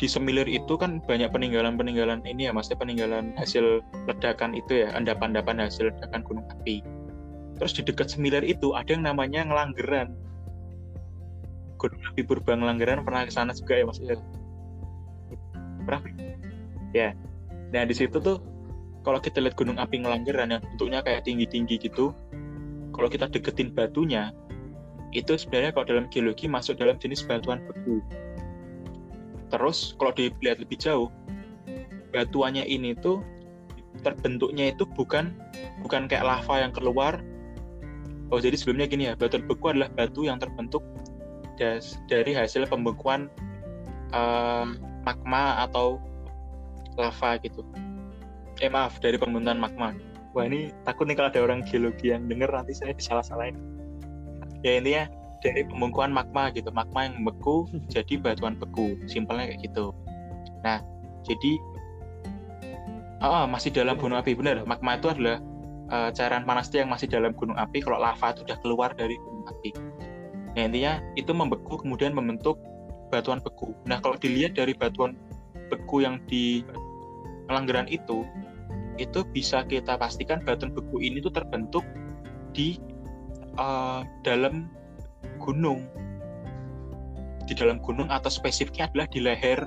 di 0.00 0.08
Semilir 0.08 0.48
itu 0.48 0.80
kan 0.80 1.04
banyak 1.04 1.28
peninggalan-peninggalan 1.28 2.24
ini 2.24 2.48
ya, 2.48 2.56
maksudnya 2.56 2.80
peninggalan 2.80 3.36
hasil 3.36 3.84
ledakan 4.08 4.56
itu 4.56 4.80
ya, 4.80 4.96
endapan-endapan 4.96 5.68
hasil 5.68 5.92
ledakan 5.92 6.24
gunung 6.24 6.46
api. 6.48 6.80
Terus 7.60 7.76
di 7.76 7.84
dekat 7.84 8.08
Semilir 8.08 8.40
itu 8.40 8.72
ada 8.72 8.96
yang 8.96 9.04
namanya 9.04 9.44
Ngelanggeran. 9.44 10.16
Gunung 11.76 12.00
api 12.08 12.24
purba 12.24 12.56
Ngelanggeran 12.56 13.04
pernah 13.04 13.28
ke 13.28 13.32
sana 13.36 13.52
juga 13.52 13.76
ya 13.76 13.84
Mas 13.84 14.00
Ya. 14.00 14.16
Pernah? 15.84 16.00
Ya. 16.96 17.08
Nah 17.76 17.84
di 17.84 17.92
situ 17.92 18.16
tuh 18.24 18.40
kalau 19.04 19.20
kita 19.20 19.44
lihat 19.44 19.52
gunung 19.60 19.76
api 19.76 20.00
Ngelanggeran 20.00 20.56
yang 20.56 20.64
bentuknya 20.64 21.04
kayak 21.04 21.28
tinggi-tinggi 21.28 21.76
gitu, 21.76 22.16
kalau 22.96 23.12
kita 23.12 23.28
deketin 23.28 23.76
batunya, 23.76 24.32
itu 25.12 25.36
sebenarnya 25.36 25.76
kalau 25.76 25.84
dalam 25.84 26.04
geologi 26.08 26.48
masuk 26.48 26.80
dalam 26.80 26.96
jenis 26.96 27.20
batuan 27.28 27.60
beku 27.68 28.00
Terus 29.50 29.98
kalau 29.98 30.14
dilihat 30.14 30.62
lebih 30.62 30.78
jauh, 30.78 31.10
batuannya 32.14 32.66
ini 32.66 32.94
tuh 32.98 33.22
terbentuknya 34.06 34.70
itu 34.70 34.86
bukan 34.86 35.34
bukan 35.82 36.06
kayak 36.06 36.24
lava 36.24 36.54
yang 36.62 36.72
keluar. 36.72 37.18
Oh 38.30 38.38
jadi 38.38 38.54
sebelumnya 38.54 38.86
gini 38.86 39.04
ya, 39.10 39.18
batu 39.18 39.42
beku 39.42 39.74
adalah 39.74 39.90
batu 39.90 40.22
yang 40.22 40.38
terbentuk 40.38 40.86
dari 42.08 42.32
hasil 42.32 42.64
pembekuan 42.70 43.28
um, 44.14 44.78
magma 45.02 45.66
atau 45.66 45.98
lava 46.94 47.36
gitu. 47.42 47.66
Eh 48.62 48.70
maaf 48.70 49.02
dari 49.02 49.18
pembentukan 49.18 49.58
magma. 49.58 49.92
Wah 50.30 50.46
ini 50.46 50.70
takut 50.86 51.10
nih 51.10 51.18
kalau 51.18 51.28
ada 51.34 51.42
orang 51.42 51.60
geologi 51.66 52.14
yang 52.14 52.30
denger 52.30 52.48
nanti 52.54 52.70
saya 52.70 52.94
disalah-salahin. 52.94 53.58
Ya 54.62 54.78
intinya 54.78 55.10
dari 55.40 55.64
pembekuan 55.66 56.12
magma 56.12 56.52
gitu. 56.52 56.68
Magma 56.72 57.08
yang 57.08 57.20
membeku 57.20 57.68
jadi 57.94 58.20
batuan 58.20 58.56
beku. 58.56 58.96
Simpelnya 59.08 59.52
kayak 59.52 59.60
gitu. 59.66 59.92
Nah 60.64 60.80
jadi 61.24 61.52
oh, 63.24 63.44
masih 63.48 63.72
dalam 63.72 63.96
gunung 63.96 64.20
api. 64.20 64.36
Benar 64.36 64.64
magma 64.64 64.96
itu 64.96 65.12
adalah 65.12 65.40
uh, 65.90 66.10
cairan 66.14 66.46
panas 66.46 66.70
yang 66.72 66.88
masih 66.88 67.10
dalam 67.10 67.34
gunung 67.34 67.58
api 67.58 67.82
kalau 67.82 68.00
lava 68.00 68.32
itu 68.32 68.46
sudah 68.46 68.58
keluar 68.62 68.90
dari 68.94 69.16
gunung 69.18 69.44
api. 69.50 69.70
Nah 70.56 70.62
intinya 70.66 70.92
itu 71.14 71.30
membeku 71.30 71.80
kemudian 71.80 72.14
membentuk 72.14 72.58
batuan 73.10 73.42
beku. 73.42 73.74
Nah 73.84 73.98
kalau 73.98 74.16
dilihat 74.16 74.54
dari 74.54 74.72
batuan 74.72 75.18
beku 75.70 76.02
yang 76.02 76.22
di 76.26 76.62
Langgeran 77.50 77.90
itu 77.90 78.22
itu 78.94 79.26
bisa 79.34 79.66
kita 79.66 79.98
pastikan 79.98 80.44
batuan 80.46 80.70
beku 80.70 81.02
ini 81.02 81.18
tuh 81.18 81.34
terbentuk 81.34 81.82
di 82.54 82.78
uh, 83.58 84.06
dalam 84.22 84.70
gunung 85.40 85.86
di 87.48 87.52
dalam 87.58 87.82
gunung 87.82 88.06
atau 88.08 88.30
spesifiknya 88.30 88.86
adalah 88.92 89.06
di 89.10 89.20
leher 89.20 89.60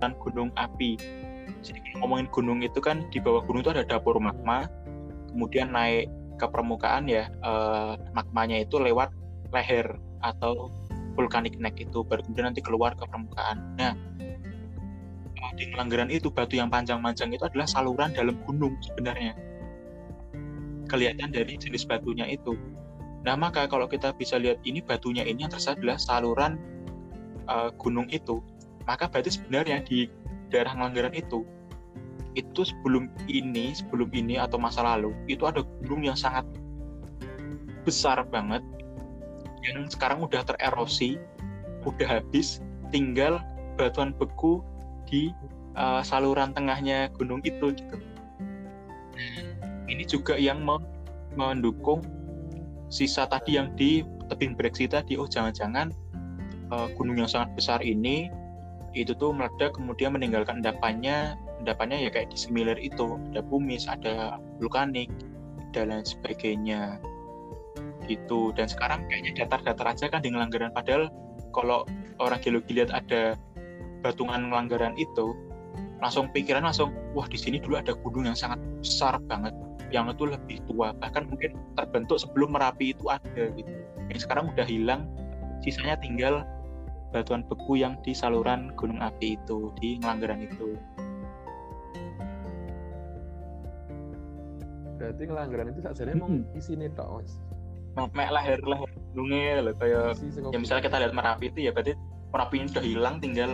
dan 0.00 0.14
gunung 0.22 0.48
api. 0.56 0.96
Jadi 1.60 1.78
ngomongin 1.98 2.30
gunung 2.30 2.62
itu 2.62 2.78
kan 2.78 3.04
di 3.10 3.18
bawah 3.18 3.42
gunung 3.44 3.66
itu 3.66 3.72
ada 3.74 3.84
dapur 3.84 4.16
magma, 4.22 4.70
kemudian 5.32 5.74
naik 5.74 6.08
ke 6.38 6.46
permukaan 6.46 7.10
ya 7.10 7.26
eh, 7.26 7.92
magmanya 8.14 8.62
itu 8.62 8.78
lewat 8.78 9.10
leher 9.50 9.98
atau 10.22 10.70
vulkanik 11.18 11.58
neck 11.58 11.74
itu 11.82 12.06
baru 12.06 12.22
kemudian 12.22 12.54
nanti 12.54 12.62
keluar 12.62 12.94
ke 12.94 13.02
permukaan. 13.10 13.74
Nah 13.74 13.98
di 15.58 15.66
Melanggaran 15.74 16.06
itu 16.14 16.30
batu 16.30 16.54
yang 16.54 16.70
panjang-panjang 16.70 17.34
itu 17.34 17.42
adalah 17.42 17.66
saluran 17.66 18.14
dalam 18.14 18.38
gunung 18.46 18.78
sebenarnya. 18.86 19.34
kelihatan 20.88 21.28
dari 21.28 21.60
jenis 21.60 21.84
batunya 21.84 22.24
itu. 22.24 22.56
Nah, 23.28 23.36
maka 23.36 23.68
kalau 23.68 23.84
kita 23.84 24.16
bisa 24.16 24.40
lihat 24.40 24.56
ini 24.64 24.80
batunya 24.80 25.20
ini 25.20 25.44
yang 25.44 25.52
tersisa 25.52 25.76
adalah 25.76 26.00
saluran 26.00 26.56
uh, 27.44 27.68
gunung 27.76 28.08
itu, 28.08 28.40
maka 28.88 29.04
berarti 29.04 29.36
sebenarnya 29.36 29.84
di 29.84 30.08
daerah 30.48 30.72
Ngelanggaran 30.72 31.12
itu 31.12 31.44
itu 32.32 32.64
sebelum 32.64 33.12
ini, 33.28 33.76
sebelum 33.76 34.08
ini 34.16 34.40
atau 34.40 34.56
masa 34.56 34.80
lalu 34.80 35.12
itu 35.28 35.44
ada 35.44 35.60
gunung 35.84 36.08
yang 36.08 36.16
sangat 36.16 36.48
besar 37.84 38.24
banget 38.32 38.64
yang 39.60 39.84
sekarang 39.92 40.24
udah 40.24 40.40
tererosi, 40.48 41.20
udah 41.84 42.08
habis, 42.08 42.64
tinggal 42.88 43.44
batuan 43.76 44.16
beku 44.16 44.64
di 45.04 45.36
uh, 45.76 46.00
saluran 46.00 46.56
tengahnya 46.56 47.12
gunung 47.12 47.44
itu 47.44 47.76
gitu. 47.76 47.96
Ini 49.84 50.04
juga 50.08 50.40
yang 50.40 50.64
mendukung 51.36 52.00
sisa 52.88 53.28
tadi 53.28 53.60
yang 53.60 53.72
di 53.76 54.04
tebing 54.32 54.56
breksi 54.56 54.88
tadi 54.88 55.16
oh 55.20 55.28
jangan-jangan 55.28 55.92
uh, 56.72 56.88
gunung 56.96 57.20
yang 57.20 57.28
sangat 57.28 57.52
besar 57.56 57.80
ini 57.84 58.32
itu 58.96 59.12
tuh 59.12 59.36
meledak 59.36 59.76
kemudian 59.76 60.16
meninggalkan 60.16 60.64
endapannya 60.64 61.36
endapannya 61.60 62.08
ya 62.08 62.10
kayak 62.10 62.32
di 62.32 62.38
similar 62.40 62.80
itu 62.80 63.20
ada 63.32 63.44
bumis 63.44 63.84
ada 63.84 64.40
vulkanik 64.58 65.12
dan 65.72 65.92
lain 65.92 66.06
sebagainya. 66.06 67.00
Gitu. 68.08 68.56
Dan 68.56 68.66
sekarang 68.70 69.04
kayaknya 69.06 69.44
datar-datar 69.44 69.86
aja 69.92 70.08
kan 70.08 70.24
di 70.24 70.32
Ngelanggaran 70.32 70.72
padahal 70.72 71.12
kalau 71.52 71.84
orang 72.18 72.40
geologi 72.40 72.80
lihat 72.80 72.90
ada 72.92 73.36
batungan 74.00 74.48
Ngelanggaran 74.48 74.96
itu 74.96 75.36
langsung 75.98 76.30
pikiran 76.30 76.62
langsung 76.62 76.94
wah 77.12 77.26
di 77.26 77.34
sini 77.34 77.58
dulu 77.58 77.74
ada 77.74 77.92
gunung 77.98 78.30
yang 78.30 78.38
sangat 78.38 78.62
besar 78.78 79.18
banget 79.26 79.50
yang 79.88 80.10
itu 80.12 80.28
lebih 80.28 80.60
tua. 80.68 80.92
Bahkan 80.96 81.28
mungkin 81.32 81.56
terbentuk 81.76 82.20
sebelum 82.20 82.56
merapi 82.56 82.92
itu 82.92 83.08
ada 83.08 83.44
gitu. 83.56 83.72
Yang 84.08 84.28
sekarang 84.28 84.52
udah 84.52 84.66
hilang 84.66 85.08
sisanya 85.64 85.96
tinggal 85.98 86.44
batuan 87.10 87.40
beku 87.48 87.80
yang 87.80 87.96
di 88.04 88.12
saluran 88.12 88.72
gunung 88.76 89.00
api 89.00 89.40
itu 89.40 89.72
di 89.80 89.96
Ngelanggeran 90.00 90.44
itu. 90.44 90.76
Berarti 95.00 95.22
Ngelanggeran 95.24 95.66
itu 95.72 95.80
saja 95.80 96.12
mau 96.12 96.28
isi 96.52 96.76
nih 96.76 96.92
tok 96.92 97.24
mas? 97.24 97.32
Mek 97.98 98.30
lahir 98.30 98.62
lahir 98.62 98.90
gunungnya 99.10 99.64
loh 99.64 99.74
kayak 99.74 100.14
ya 100.54 100.58
misalnya 100.60 100.86
kita 100.86 100.96
lihat 101.02 101.14
merapi 101.16 101.50
itu 101.50 101.66
ya 101.66 101.70
berarti 101.74 101.98
merapi 102.30 102.54
ini 102.62 102.66
udah 102.70 102.84
hilang 102.84 103.16
tinggal 103.18 103.50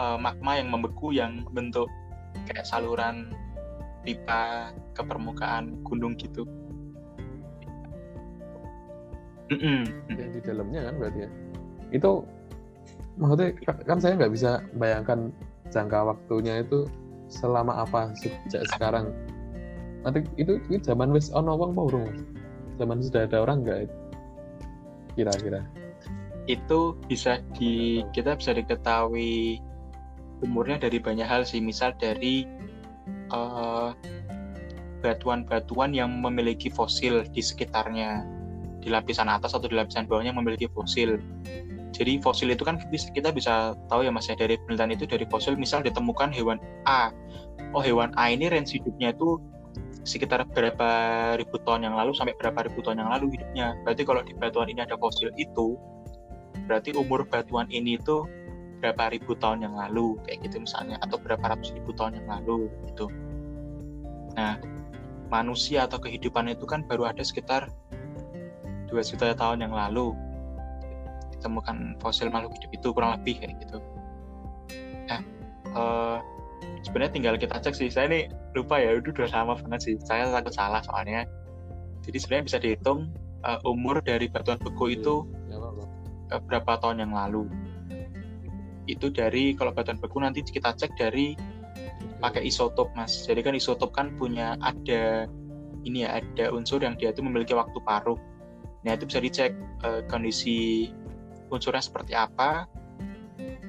uh, 0.00 0.18
magma 0.18 0.58
yang 0.58 0.68
membeku 0.72 1.14
yang 1.14 1.46
bentuk 1.54 1.86
kayak 2.50 2.66
saluran 2.66 3.30
pipa 4.02 4.74
ke 4.92 5.02
permukaan 5.02 5.78
gunung 5.86 6.18
gitu. 6.18 6.46
Yang 10.10 10.30
di 10.38 10.40
dalamnya 10.42 10.90
kan 10.90 10.94
berarti 10.98 11.18
ya. 11.26 11.30
Itu 11.92 12.24
maksudnya 13.20 13.48
kan 13.84 13.98
saya 14.00 14.16
nggak 14.16 14.32
bisa 14.32 14.64
bayangkan 14.76 15.28
jangka 15.68 16.14
waktunya 16.14 16.64
itu 16.64 16.88
selama 17.32 17.84
apa 17.84 18.12
sejak 18.16 18.64
sekarang. 18.76 19.12
Nanti 20.02 20.26
itu, 20.36 20.58
itu 20.68 20.82
zaman 20.82 21.14
wis 21.14 21.30
ono 21.32 21.54
wong 21.54 21.72
mau 21.78 21.88
Zaman 22.80 22.98
sudah 23.04 23.28
ada 23.28 23.44
orang 23.44 23.62
nggak 23.62 23.78
itu? 23.86 23.96
Kira-kira. 25.14 25.60
Itu 26.48 26.98
bisa 27.06 27.38
di 27.54 28.02
kita 28.10 28.34
bisa 28.34 28.56
diketahui 28.56 29.62
umurnya 30.42 30.82
dari 30.82 30.98
banyak 30.98 31.28
hal 31.28 31.46
sih. 31.46 31.62
Misal 31.62 31.94
dari 32.00 32.48
eh, 33.08 33.90
batuan-batuan 35.02 35.90
yang 35.90 36.10
memiliki 36.22 36.70
fosil 36.70 37.26
di 37.34 37.42
sekitarnya 37.42 38.22
di 38.82 38.90
lapisan 38.90 39.30
atas 39.30 39.54
atau 39.54 39.66
di 39.66 39.78
lapisan 39.78 40.06
bawahnya 40.06 40.34
memiliki 40.34 40.66
fosil. 40.70 41.18
Jadi 41.92 42.18
fosil 42.24 42.48
itu 42.50 42.64
kan 42.64 42.80
kita 42.90 43.30
bisa 43.30 43.76
tahu 43.86 44.02
ya 44.02 44.10
mas 44.10 44.26
ya 44.26 44.34
dari 44.34 44.56
penelitian 44.64 44.96
itu 44.96 45.04
dari 45.04 45.28
fosil 45.28 45.54
misal 45.54 45.84
ditemukan 45.84 46.32
hewan 46.32 46.58
A. 46.88 47.12
Oh 47.76 47.84
hewan 47.84 48.10
A 48.16 48.32
ini 48.32 48.48
range 48.48 48.74
hidupnya 48.74 49.12
itu 49.12 49.38
sekitar 50.02 50.42
berapa 50.50 50.90
ribu 51.38 51.62
tahun 51.62 51.86
yang 51.86 51.94
lalu 51.94 52.10
sampai 52.16 52.34
berapa 52.34 52.66
ribu 52.66 52.82
tahun 52.82 53.06
yang 53.06 53.10
lalu 53.12 53.38
hidupnya. 53.38 53.78
Berarti 53.86 54.02
kalau 54.02 54.22
di 54.24 54.34
batuan 54.34 54.66
ini 54.72 54.82
ada 54.82 54.98
fosil 54.98 55.30
itu, 55.38 55.78
berarti 56.66 56.96
umur 56.96 57.22
batuan 57.28 57.70
ini 57.70 58.00
itu 58.00 58.26
berapa 58.82 59.14
ribu 59.14 59.38
tahun 59.38 59.62
yang 59.62 59.78
lalu 59.78 60.18
kayak 60.26 60.50
gitu 60.50 60.66
misalnya 60.66 60.98
atau 61.06 61.14
berapa 61.22 61.38
ratus 61.38 61.70
ribu 61.78 61.94
tahun 61.94 62.18
yang 62.18 62.26
lalu 62.26 62.66
gitu. 62.90 63.06
Nah 64.34 64.58
manusia 65.30 65.86
atau 65.86 66.02
kehidupan 66.02 66.50
itu 66.50 66.66
kan 66.66 66.82
baru 66.90 67.14
ada 67.14 67.22
sekitar 67.22 67.70
2 68.90 68.98
juta 69.06 69.38
tahun 69.38 69.62
yang 69.62 69.70
lalu. 69.70 70.18
Ditemukan 71.38 72.02
fosil 72.02 72.26
makhluk 72.28 72.58
hidup 72.58 72.70
itu 72.74 72.88
kurang 72.90 73.22
lebih 73.22 73.38
kayak 73.38 73.54
gitu. 73.62 73.78
Nah 75.06 75.20
uh, 75.78 76.18
sebenarnya 76.82 77.14
tinggal 77.14 77.34
kita 77.38 77.62
cek 77.62 77.78
sih. 77.78 77.86
Saya 77.86 78.10
ini 78.10 78.20
lupa 78.58 78.82
ya 78.82 78.98
itu 78.98 79.14
udah 79.14 79.30
sama 79.30 79.54
banget 79.62 79.80
sih. 79.86 79.94
Saya 80.02 80.26
takut 80.34 80.52
salah 80.58 80.82
soalnya. 80.82 81.22
Jadi 82.02 82.18
sebenarnya 82.18 82.44
bisa 82.50 82.58
dihitung 82.58 83.14
uh, 83.46 83.62
umur 83.62 84.02
dari 84.02 84.26
batuan 84.26 84.58
beku 84.58 84.90
itu 84.90 85.22
uh, 85.54 86.42
berapa 86.50 86.82
tahun 86.82 87.06
yang 87.06 87.14
lalu 87.14 87.46
itu 88.90 89.10
dari 89.14 89.54
kalau 89.54 89.70
batuan 89.70 89.98
beku 89.98 90.18
nanti 90.18 90.42
kita 90.42 90.74
cek 90.74 90.98
dari 90.98 91.38
pakai 92.22 92.46
isotop 92.46 92.90
mas. 92.94 93.26
Jadi 93.26 93.42
kan 93.42 93.54
isotop 93.54 93.90
kan 93.94 94.14
punya 94.14 94.54
ada 94.62 95.26
ini 95.82 96.06
ya 96.06 96.22
ada 96.22 96.54
unsur 96.54 96.78
yang 96.78 96.94
dia 96.94 97.10
itu 97.10 97.22
memiliki 97.22 97.54
waktu 97.54 97.78
paruh. 97.82 98.18
Nah 98.86 98.94
itu 98.94 99.06
bisa 99.06 99.18
dicek 99.22 99.54
uh, 99.82 100.02
kondisi 100.06 100.90
unsurnya 101.50 101.82
seperti 101.82 102.14
apa 102.16 102.66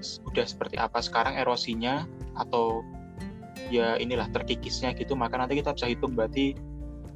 sudah 0.03 0.45
seperti 0.45 0.75
apa 0.77 0.99
sekarang 0.99 1.39
erosinya 1.39 2.03
atau 2.37 2.83
ya 3.73 3.97
inilah 3.97 4.29
terkikisnya 4.29 4.93
gitu. 4.93 5.17
Maka 5.17 5.41
nanti 5.41 5.57
kita 5.57 5.73
bisa 5.73 5.89
hitung 5.89 6.13
berarti 6.13 6.53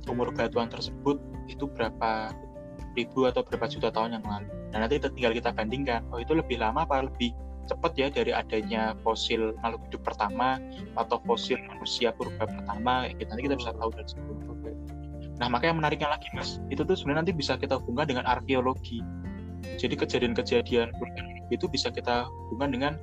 umur 0.10 0.34
batuan 0.34 0.72
tersebut 0.72 1.20
itu 1.52 1.68
berapa 1.70 2.34
ribu 2.98 3.30
atau 3.30 3.46
berapa 3.46 3.70
juta 3.70 3.94
tahun 3.94 4.18
yang 4.18 4.26
lalu. 4.26 4.50
Nah 4.74 4.78
nanti 4.86 4.98
tinggal 4.98 5.34
kita 5.38 5.54
bandingkan, 5.54 6.02
oh 6.10 6.18
itu 6.18 6.34
lebih 6.34 6.58
lama 6.58 6.84
apa 6.84 7.06
lebih 7.06 7.32
cepat 7.68 7.92
ya 8.00 8.08
dari 8.08 8.32
adanya 8.32 8.96
fosil 9.04 9.54
makhluk 9.60 9.82
hidup 9.92 10.02
pertama 10.08 10.58
atau 10.96 11.20
fosil 11.28 11.60
manusia 11.68 12.16
purba 12.16 12.48
pertama 12.48 13.12
gitu 13.12 13.28
nanti 13.28 13.44
kita 13.46 13.56
bisa 13.60 13.72
tahu 13.76 13.90
dari 13.92 14.08
situ. 14.08 14.32
Nah 15.38 15.48
makanya 15.52 15.70
yang 15.70 15.80
menariknya 15.84 16.10
lagi 16.10 16.28
mas 16.34 16.58
itu 16.74 16.82
tuh 16.82 16.98
sebenarnya 16.98 17.28
nanti 17.28 17.34
bisa 17.36 17.54
kita 17.60 17.78
hubungkan 17.78 18.10
dengan 18.10 18.26
arkeologi. 18.26 19.04
Jadi 19.78 19.94
kejadian-kejadian 20.00 20.90
itu 21.54 21.66
bisa 21.70 21.94
kita 21.94 22.26
hubungkan 22.50 22.72
dengan 22.74 22.94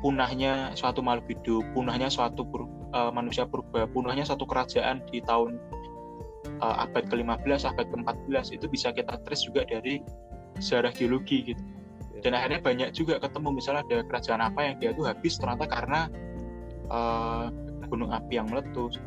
punahnya 0.00 0.72
suatu 0.72 1.04
makhluk 1.04 1.28
hidup, 1.36 1.64
punahnya 1.76 2.08
suatu 2.08 2.48
pur, 2.48 2.64
uh, 2.96 3.12
manusia 3.12 3.44
purba, 3.44 3.84
punahnya 3.92 4.24
suatu 4.24 4.48
kerajaan 4.48 5.04
di 5.12 5.20
tahun 5.20 5.60
uh, 6.64 6.88
abad 6.88 7.04
ke-15, 7.12 7.68
abad 7.68 7.86
ke-14 7.92 8.56
itu 8.56 8.66
bisa 8.72 8.96
kita 8.96 9.20
trace 9.28 9.44
juga 9.44 9.68
dari 9.68 10.00
sejarah 10.56 10.92
geologi 10.96 11.52
gitu 11.52 11.62
dan 12.20 12.36
akhirnya 12.36 12.60
banyak 12.60 12.88
juga 12.92 13.18
ketemu 13.18 13.48
misalnya 13.56 13.82
ada 13.88 13.98
kerajaan 14.06 14.42
apa 14.44 14.60
yang 14.62 14.74
dia 14.78 14.90
tuh 14.92 15.04
habis 15.08 15.36
ternyata 15.40 15.64
karena 15.66 16.00
uh, 16.92 17.48
gunung 17.90 18.14
api 18.14 18.38
yang 18.38 18.46
meletus 18.46 19.00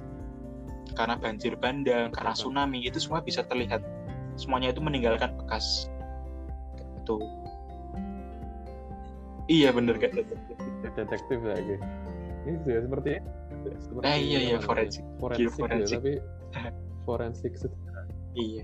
karena 0.93 1.17
banjir 1.17 1.58
bandang 1.58 2.13
karena 2.13 2.34
tsunami 2.36 2.86
itu 2.86 2.99
semua 3.02 3.23
bisa 3.23 3.41
terlihat. 3.47 3.82
Semuanya 4.38 4.73
itu 4.73 4.82
meninggalkan 4.82 5.34
bekas. 5.38 5.89
Itu 7.02 7.21
iya 9.52 9.69
bener 9.73 9.97
kayak 9.97 10.23
detektif 10.23 10.58
detektif 10.93 11.39
lagi. 11.41 11.76
Ini 12.43 12.58
juga 12.67 12.80
seperti 12.86 13.12
seperti 13.80 14.06
eh, 14.06 14.17
iya 14.19 14.39
iya 14.54 14.58
forensik. 14.60 15.04
Forensik, 15.17 15.49
forensik. 15.56 15.97
Ya, 15.97 15.97
tapi 15.97 16.13
forensik 17.08 17.54
iya 18.34 18.63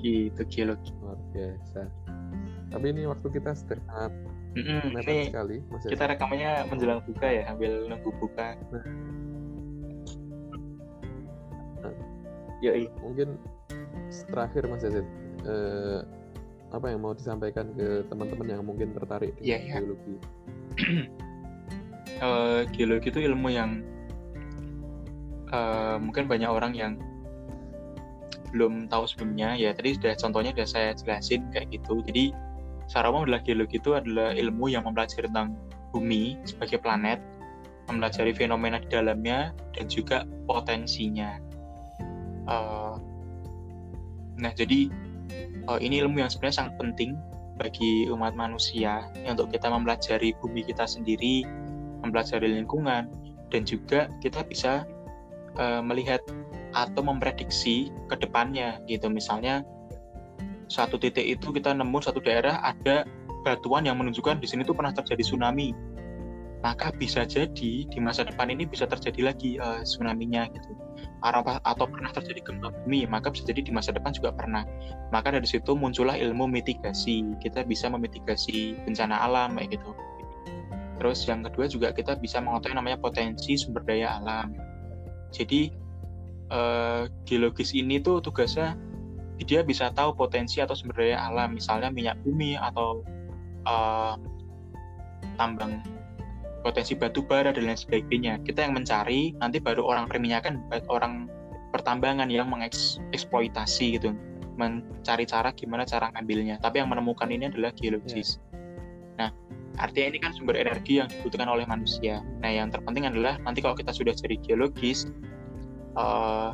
gitu 0.00 0.40
geologi 0.48 0.92
luar 1.04 1.20
biasa 1.30 1.86
tapi 2.70 2.86
ini 2.94 3.02
waktu 3.06 3.26
kita 3.34 3.50
sangat 3.52 4.14
mm 4.54 4.94
ini 4.94 5.30
sekali. 5.30 5.56
Mas 5.70 5.86
kita 5.86 6.04
rekamannya 6.10 6.66
menjelang 6.70 7.02
buka 7.06 7.26
ya, 7.26 7.42
ambil 7.50 7.86
nunggu 7.86 8.10
buka. 8.18 8.54
Nah. 8.70 8.84
Nah. 11.82 11.94
Ya, 12.62 12.72
mungkin 13.02 13.38
terakhir 14.30 14.66
Mas 14.70 14.82
Yazid, 14.86 15.06
eh, 15.46 16.00
apa 16.70 16.86
yang 16.90 17.02
mau 17.02 17.14
disampaikan 17.14 17.74
ke 17.74 18.06
teman-teman 18.06 18.46
yang 18.46 18.62
mungkin 18.62 18.94
tertarik 18.94 19.34
di 19.38 19.50
yeah, 19.54 19.60
yeah. 19.62 19.82
geologi? 19.82 20.14
uh, 22.22 22.62
geologi 22.74 23.08
itu 23.10 23.20
ilmu 23.26 23.48
yang 23.50 23.82
uh, 25.50 25.98
mungkin 25.98 26.30
banyak 26.30 26.50
orang 26.50 26.74
yang 26.74 26.92
belum 28.50 28.90
tahu 28.90 29.06
sebelumnya 29.06 29.54
ya 29.54 29.70
tadi 29.70 29.94
sudah 29.94 30.18
contohnya 30.18 30.50
sudah 30.54 30.68
saya 30.68 30.90
jelasin 30.98 31.46
kayak 31.54 31.70
gitu 31.70 32.02
jadi 32.02 32.34
secara 32.90 33.06
umum 33.14 33.22
adalah 33.22 33.46
geologi 33.46 33.78
itu 33.78 33.94
adalah 33.94 34.34
ilmu 34.34 34.66
yang 34.66 34.82
mempelajari 34.82 35.30
tentang 35.30 35.54
bumi 35.94 36.38
sebagai 36.42 36.82
planet, 36.82 37.22
mempelajari 37.86 38.34
fenomena 38.34 38.82
di 38.82 38.90
dalamnya 38.90 39.54
dan 39.78 39.86
juga 39.86 40.26
potensinya. 40.50 41.38
Uh, 42.50 42.98
nah 44.42 44.50
jadi 44.50 44.90
uh, 45.70 45.78
ini 45.78 46.02
ilmu 46.02 46.18
yang 46.18 46.30
sebenarnya 46.34 46.66
sangat 46.66 46.74
penting 46.82 47.14
bagi 47.62 48.10
umat 48.10 48.34
manusia 48.34 49.06
untuk 49.22 49.54
kita 49.54 49.70
mempelajari 49.70 50.34
bumi 50.42 50.66
kita 50.66 50.82
sendiri, 50.82 51.46
mempelajari 52.02 52.58
lingkungan, 52.58 53.06
dan 53.54 53.62
juga 53.62 54.10
kita 54.18 54.42
bisa 54.50 54.82
uh, 55.62 55.78
melihat 55.78 56.18
atau 56.72 57.02
memprediksi 57.02 57.90
ke 58.10 58.16
depannya 58.18 58.78
gitu. 58.86 59.10
Misalnya 59.10 59.66
satu 60.70 60.96
titik 60.96 61.26
itu 61.26 61.50
kita 61.50 61.74
nemu 61.74 61.98
satu 61.98 62.22
daerah 62.22 62.62
ada 62.62 63.02
batuan 63.42 63.88
yang 63.88 63.98
menunjukkan 63.98 64.38
di 64.38 64.46
sini 64.46 64.62
tuh 64.62 64.76
pernah 64.76 64.94
terjadi 64.94 65.22
tsunami. 65.24 65.74
Maka 66.60 66.92
bisa 66.92 67.24
jadi 67.24 67.88
di 67.88 67.98
masa 68.04 68.20
depan 68.20 68.52
ini 68.52 68.68
bisa 68.68 68.84
terjadi 68.84 69.32
lagi 69.32 69.56
uh, 69.56 69.80
tsunami-nya 69.80 70.52
gitu. 70.52 70.76
Atau 71.64 71.88
pernah 71.88 72.12
terjadi 72.12 72.44
gempa 72.44 72.68
bumi, 72.84 73.08
maka 73.08 73.32
bisa 73.32 73.48
jadi 73.48 73.64
di 73.64 73.72
masa 73.72 73.96
depan 73.96 74.12
juga 74.12 74.36
pernah. 74.36 74.68
Maka 75.08 75.32
dari 75.32 75.48
situ 75.48 75.72
muncullah 75.72 76.20
ilmu 76.20 76.44
mitigasi. 76.44 77.24
Kita 77.40 77.64
bisa 77.64 77.88
memitigasi 77.88 78.76
bencana 78.84 79.24
alam 79.24 79.56
kayak 79.56 79.80
gitu. 79.80 79.90
Terus 81.00 81.24
yang 81.24 81.40
kedua 81.48 81.64
juga 81.64 81.96
kita 81.96 82.20
bisa 82.20 82.44
mengetahui 82.44 82.76
namanya 82.76 83.00
potensi 83.00 83.56
sumber 83.56 83.80
daya 83.88 84.20
alam. 84.20 84.52
Jadi 85.32 85.72
uh, 86.50 87.06
geologis 87.24 87.72
ini 87.72 88.02
tuh 88.02 88.20
tugasnya 88.20 88.76
dia 89.40 89.64
bisa 89.64 89.88
tahu 89.96 90.12
potensi 90.12 90.60
atau 90.60 90.76
sumber 90.76 91.00
daya 91.00 91.16
alam, 91.32 91.56
misalnya 91.56 91.88
minyak 91.88 92.20
bumi 92.20 92.60
atau 92.60 93.00
uh, 93.64 94.14
tambang 95.40 95.80
potensi 96.60 96.92
batu 96.92 97.24
bara 97.24 97.48
dan 97.48 97.64
lain 97.64 97.78
sebagainya. 97.78 98.36
Kita 98.44 98.68
yang 98.68 98.76
mencari, 98.76 99.32
nanti 99.40 99.56
baru 99.56 99.80
orang 99.80 100.12
perminyakan, 100.12 100.60
orang 100.92 101.32
pertambangan 101.72 102.28
yang 102.28 102.52
mengeksploitasi 102.52 103.96
gitu, 103.96 104.12
mencari 104.60 105.24
cara 105.24 105.56
gimana 105.56 105.88
cara 105.88 106.12
ngambilnya. 106.12 106.60
Tapi 106.60 106.84
yang 106.84 106.92
menemukan 106.92 107.32
ini 107.32 107.48
adalah 107.48 107.72
geologis. 107.72 108.36
Yeah. 108.52 108.60
Nah, 109.16 109.30
artinya 109.80 110.06
ini 110.12 110.18
kan 110.20 110.36
sumber 110.36 110.60
energi 110.60 111.00
yang 111.00 111.08
dibutuhkan 111.08 111.48
oleh 111.48 111.64
manusia. 111.64 112.20
Nah, 112.44 112.52
yang 112.52 112.68
terpenting 112.68 113.08
adalah 113.08 113.40
nanti 113.40 113.64
kalau 113.64 113.72
kita 113.72 113.96
sudah 113.96 114.12
jadi 114.12 114.36
geologis, 114.44 115.08
uh, 116.00 116.50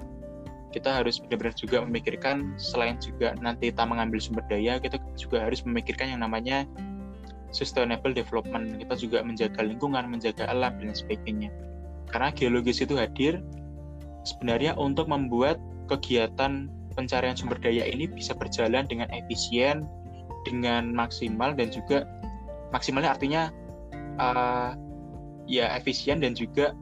kita 0.75 0.93
harus 0.93 1.23
benar-benar 1.23 1.55
juga 1.57 1.81
memikirkan 1.87 2.53
selain 2.59 2.99
juga 3.01 3.33
nanti 3.41 3.73
kita 3.73 3.87
mengambil 3.87 4.21
sumber 4.21 4.45
daya, 4.51 4.77
kita 4.77 5.01
juga 5.17 5.47
harus 5.47 5.65
memikirkan 5.65 6.13
yang 6.13 6.21
namanya 6.21 6.69
sustainable 7.55 8.13
development. 8.13 8.77
Kita 8.83 8.95
juga 8.99 9.19
menjaga 9.25 9.65
lingkungan, 9.65 10.05
menjaga 10.11 10.51
alam 10.53 10.77
dan 10.77 10.93
sebagainya. 10.93 11.49
Karena 12.13 12.29
geologis 12.35 12.85
itu 12.85 12.93
hadir 12.99 13.41
sebenarnya 14.29 14.77
untuk 14.77 15.09
membuat 15.09 15.57
kegiatan 15.89 16.69
pencarian 16.93 17.39
sumber 17.39 17.57
daya 17.63 17.89
ini 17.89 18.11
bisa 18.11 18.37
berjalan 18.37 18.85
dengan 18.85 19.09
efisien, 19.15 19.89
dengan 20.45 20.93
maksimal 20.93 21.57
dan 21.57 21.73
juga 21.73 22.05
maksimalnya 22.75 23.17
artinya 23.17 23.43
uh, 24.21 24.77
ya 25.49 25.73
efisien 25.79 26.21
dan 26.21 26.35
juga 26.35 26.75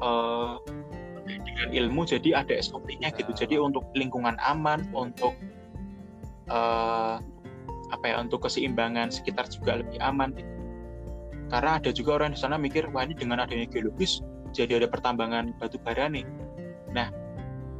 uh, 0.00 0.60
dengan 1.26 1.68
ilmu 1.74 2.06
jadi 2.06 2.42
ada 2.42 2.54
SOP-nya 2.56 3.10
gitu. 3.14 3.30
Jadi 3.34 3.58
untuk 3.58 3.86
lingkungan 3.92 4.38
aman, 4.40 4.86
untuk 4.94 5.34
uh, 6.50 7.18
apa 7.90 8.04
ya 8.06 8.16
untuk 8.18 8.46
keseimbangan 8.46 9.10
sekitar 9.10 9.46
juga 9.50 9.82
lebih 9.82 9.98
aman. 10.02 10.34
Gitu. 10.34 10.52
karena 11.46 11.78
ada 11.78 11.94
juga 11.94 12.18
orang 12.18 12.34
di 12.34 12.42
sana 12.42 12.58
mikir 12.58 12.90
wah 12.90 13.06
ini 13.06 13.14
dengan 13.14 13.38
adanya 13.38 13.70
geologis 13.70 14.18
jadi 14.50 14.82
ada 14.82 14.90
pertambangan 14.90 15.54
batu 15.62 15.78
bara 15.78 16.10
nih. 16.10 16.26
Nah 16.90 17.06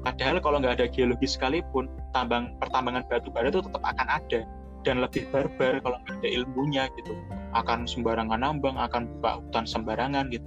padahal 0.06 0.38
kalau 0.38 0.62
nggak 0.62 0.78
ada 0.78 0.86
geologis 0.86 1.34
sekalipun 1.34 1.90
tambang 2.14 2.54
pertambangan 2.62 3.02
batu 3.10 3.32
bara 3.34 3.50
itu 3.50 3.58
tetap 3.58 3.82
akan 3.82 4.06
ada. 4.06 4.46
Dan 4.86 5.02
lebih 5.02 5.26
barbar 5.34 5.82
kalau 5.82 5.98
nggak 5.98 6.14
ada 6.22 6.28
ilmunya 6.30 6.86
gitu. 6.94 7.18
Akan 7.58 7.90
sembarangan 7.90 8.38
nambang 8.38 8.78
akan 8.78 9.10
buka 9.18 9.42
hutan 9.42 9.66
sembarangan 9.66 10.30
gitu 10.30 10.46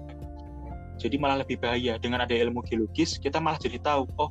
jadi 1.00 1.16
malah 1.16 1.42
lebih 1.42 1.58
bahaya. 1.64 1.96
Dengan 1.98 2.28
ada 2.28 2.36
ilmu 2.36 2.62
geologis 2.68 3.16
kita 3.18 3.40
malah 3.40 3.58
jadi 3.58 3.80
tahu 3.80 4.06
oh 4.20 4.30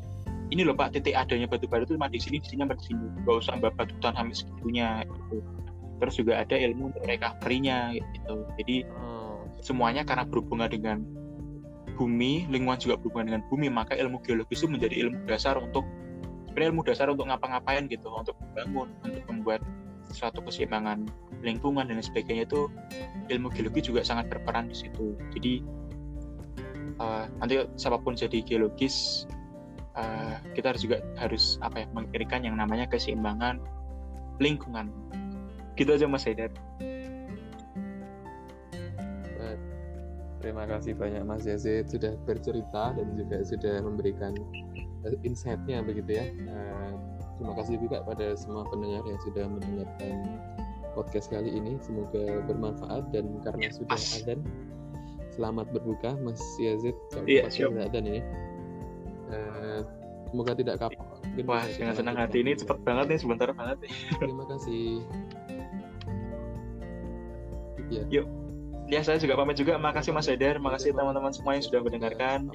ini 0.48 0.64
loh 0.64 0.72
pak 0.72 0.96
titik 0.96 1.12
adanya 1.12 1.44
batu 1.44 1.68
bara 1.68 1.84
itu 1.84 1.96
cuma 1.96 2.08
di 2.08 2.20
sini 2.20 2.40
di 2.40 2.48
sini 2.48 2.64
di 2.68 2.84
sini. 2.84 3.06
Nggak 3.24 3.34
usah 3.44 3.56
mbak 3.56 3.74
batutan 3.74 4.12
sampai 4.14 4.36
segitunya 4.36 4.88
gitu. 5.08 5.36
Terus 5.98 6.14
juga 6.14 6.32
ada 6.44 6.54
ilmu 6.54 6.94
untuk 6.94 7.02
recovery-nya 7.08 7.96
gitu. 7.96 8.36
Jadi 8.60 8.76
hmm. 8.86 9.64
semuanya 9.64 10.06
karena 10.06 10.28
berhubungan 10.28 10.70
dengan 10.70 10.98
bumi 11.98 12.46
lingkungan 12.46 12.78
juga 12.78 12.94
berhubungan 13.02 13.34
dengan 13.34 13.42
bumi 13.50 13.66
maka 13.66 13.98
ilmu 13.98 14.22
geologis 14.22 14.62
itu 14.62 14.70
menjadi 14.70 14.94
ilmu 15.02 15.18
dasar 15.26 15.58
untuk 15.58 15.82
sebenarnya 16.46 16.70
ilmu 16.70 16.82
dasar 16.86 17.06
untuk 17.10 17.26
ngapa-ngapain 17.26 17.90
gitu 17.90 18.06
untuk 18.06 18.38
membangun 18.38 18.94
untuk 19.02 19.22
membuat 19.26 19.60
suatu 20.14 20.40
keseimbangan 20.46 21.10
lingkungan 21.42 21.90
dan 21.90 22.00
sebagainya 22.00 22.48
itu 22.48 22.70
ilmu 23.28 23.50
geologi 23.52 23.90
juga 23.92 24.06
sangat 24.06 24.30
berperan 24.30 24.70
di 24.70 24.76
situ. 24.78 25.18
Jadi 25.34 25.60
uh, 26.98 27.24
nanti 27.42 27.64
siapa 27.78 27.98
pun 28.02 28.14
jadi 28.14 28.42
geologis 28.44 29.26
uh, 29.98 30.38
kita 30.54 30.74
harus 30.74 30.82
juga 30.84 31.02
harus 31.18 31.56
apa 31.64 31.82
ya 31.82 31.86
memikirkan 31.94 32.44
yang 32.44 32.54
namanya 32.58 32.86
keseimbangan 32.86 33.62
lingkungan. 34.38 34.90
Gitu 35.78 35.94
aja 35.94 36.10
Mas 36.10 36.26
Haidar. 36.26 36.50
Terima 40.38 40.64
kasih 40.70 40.94
banyak 40.94 41.22
Mas 41.26 41.42
Yazid 41.44 41.90
sudah 41.90 42.14
bercerita 42.22 42.94
dan 42.94 43.06
juga 43.18 43.42
sudah 43.42 43.82
memberikan 43.82 44.32
eh, 45.04 45.18
insight-nya 45.26 45.82
begitu 45.82 46.14
ya. 46.14 46.30
Uh, 46.46 46.94
terima 47.36 47.54
kasih 47.58 47.74
juga 47.82 48.06
pada 48.06 48.38
semua 48.38 48.62
pendengar 48.70 49.02
yang 49.02 49.20
sudah 49.26 49.44
mendengarkan 49.50 50.38
podcast 50.94 51.26
kali 51.28 51.50
ini. 51.50 51.74
Semoga 51.82 52.46
bermanfaat 52.46 53.10
dan 53.10 53.42
karena 53.42 53.66
sudah 53.74 53.98
ada 53.98 54.34
selamat 55.38 55.70
berbuka 55.70 56.18
Mas 56.18 56.42
Yazid. 56.58 56.98
Iya, 57.22 57.46
ada 57.46 57.98
ini 58.02 58.18
uh, 59.30 59.86
semoga 60.34 60.52
tidak 60.58 60.82
kapok. 60.82 61.22
Wah 61.46 61.62
dengan 61.70 61.94
senang 61.94 62.18
hati 62.18 62.42
ini 62.42 62.58
cepet 62.58 62.82
banget 62.82 63.14
nih 63.14 63.18
sebentar 63.22 63.48
banget 63.54 63.78
nih. 63.86 63.92
Terima 64.20 64.44
kasih. 64.50 65.06
Ya. 67.88 68.02
yuk. 68.10 68.26
Ya 68.90 69.00
saya 69.06 69.22
juga 69.22 69.38
pamit 69.38 69.54
juga. 69.54 69.78
Makasih 69.78 70.10
Mas 70.10 70.26
Eder. 70.26 70.58
Makasih 70.58 70.90
teman-teman 70.90 71.30
semua 71.30 71.54
yang 71.54 71.64
sudah 71.64 71.80
mendengarkan. 71.86 72.50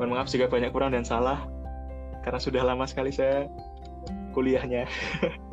Mohon 0.00 0.10
maaf 0.16 0.32
jika 0.32 0.48
banyak 0.48 0.72
kurang 0.72 0.96
dan 0.96 1.04
salah 1.04 1.44
karena 2.24 2.40
sudah 2.40 2.62
lama 2.64 2.88
sekali 2.88 3.12
saya 3.12 3.52
kuliahnya. 4.32 4.88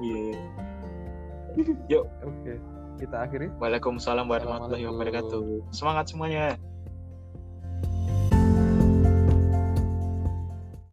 Yeah. 0.00 0.32
yuk. 1.92 2.08
Oke. 2.24 2.56
okay. 2.56 2.79
Kita 3.00 3.16
akhiri. 3.24 3.48
Waalaikumsalam 3.56 4.28
warahmatullahi 4.28 4.84
wabarakatuh. 4.84 5.72
Semangat 5.72 6.12
semuanya 6.12 6.60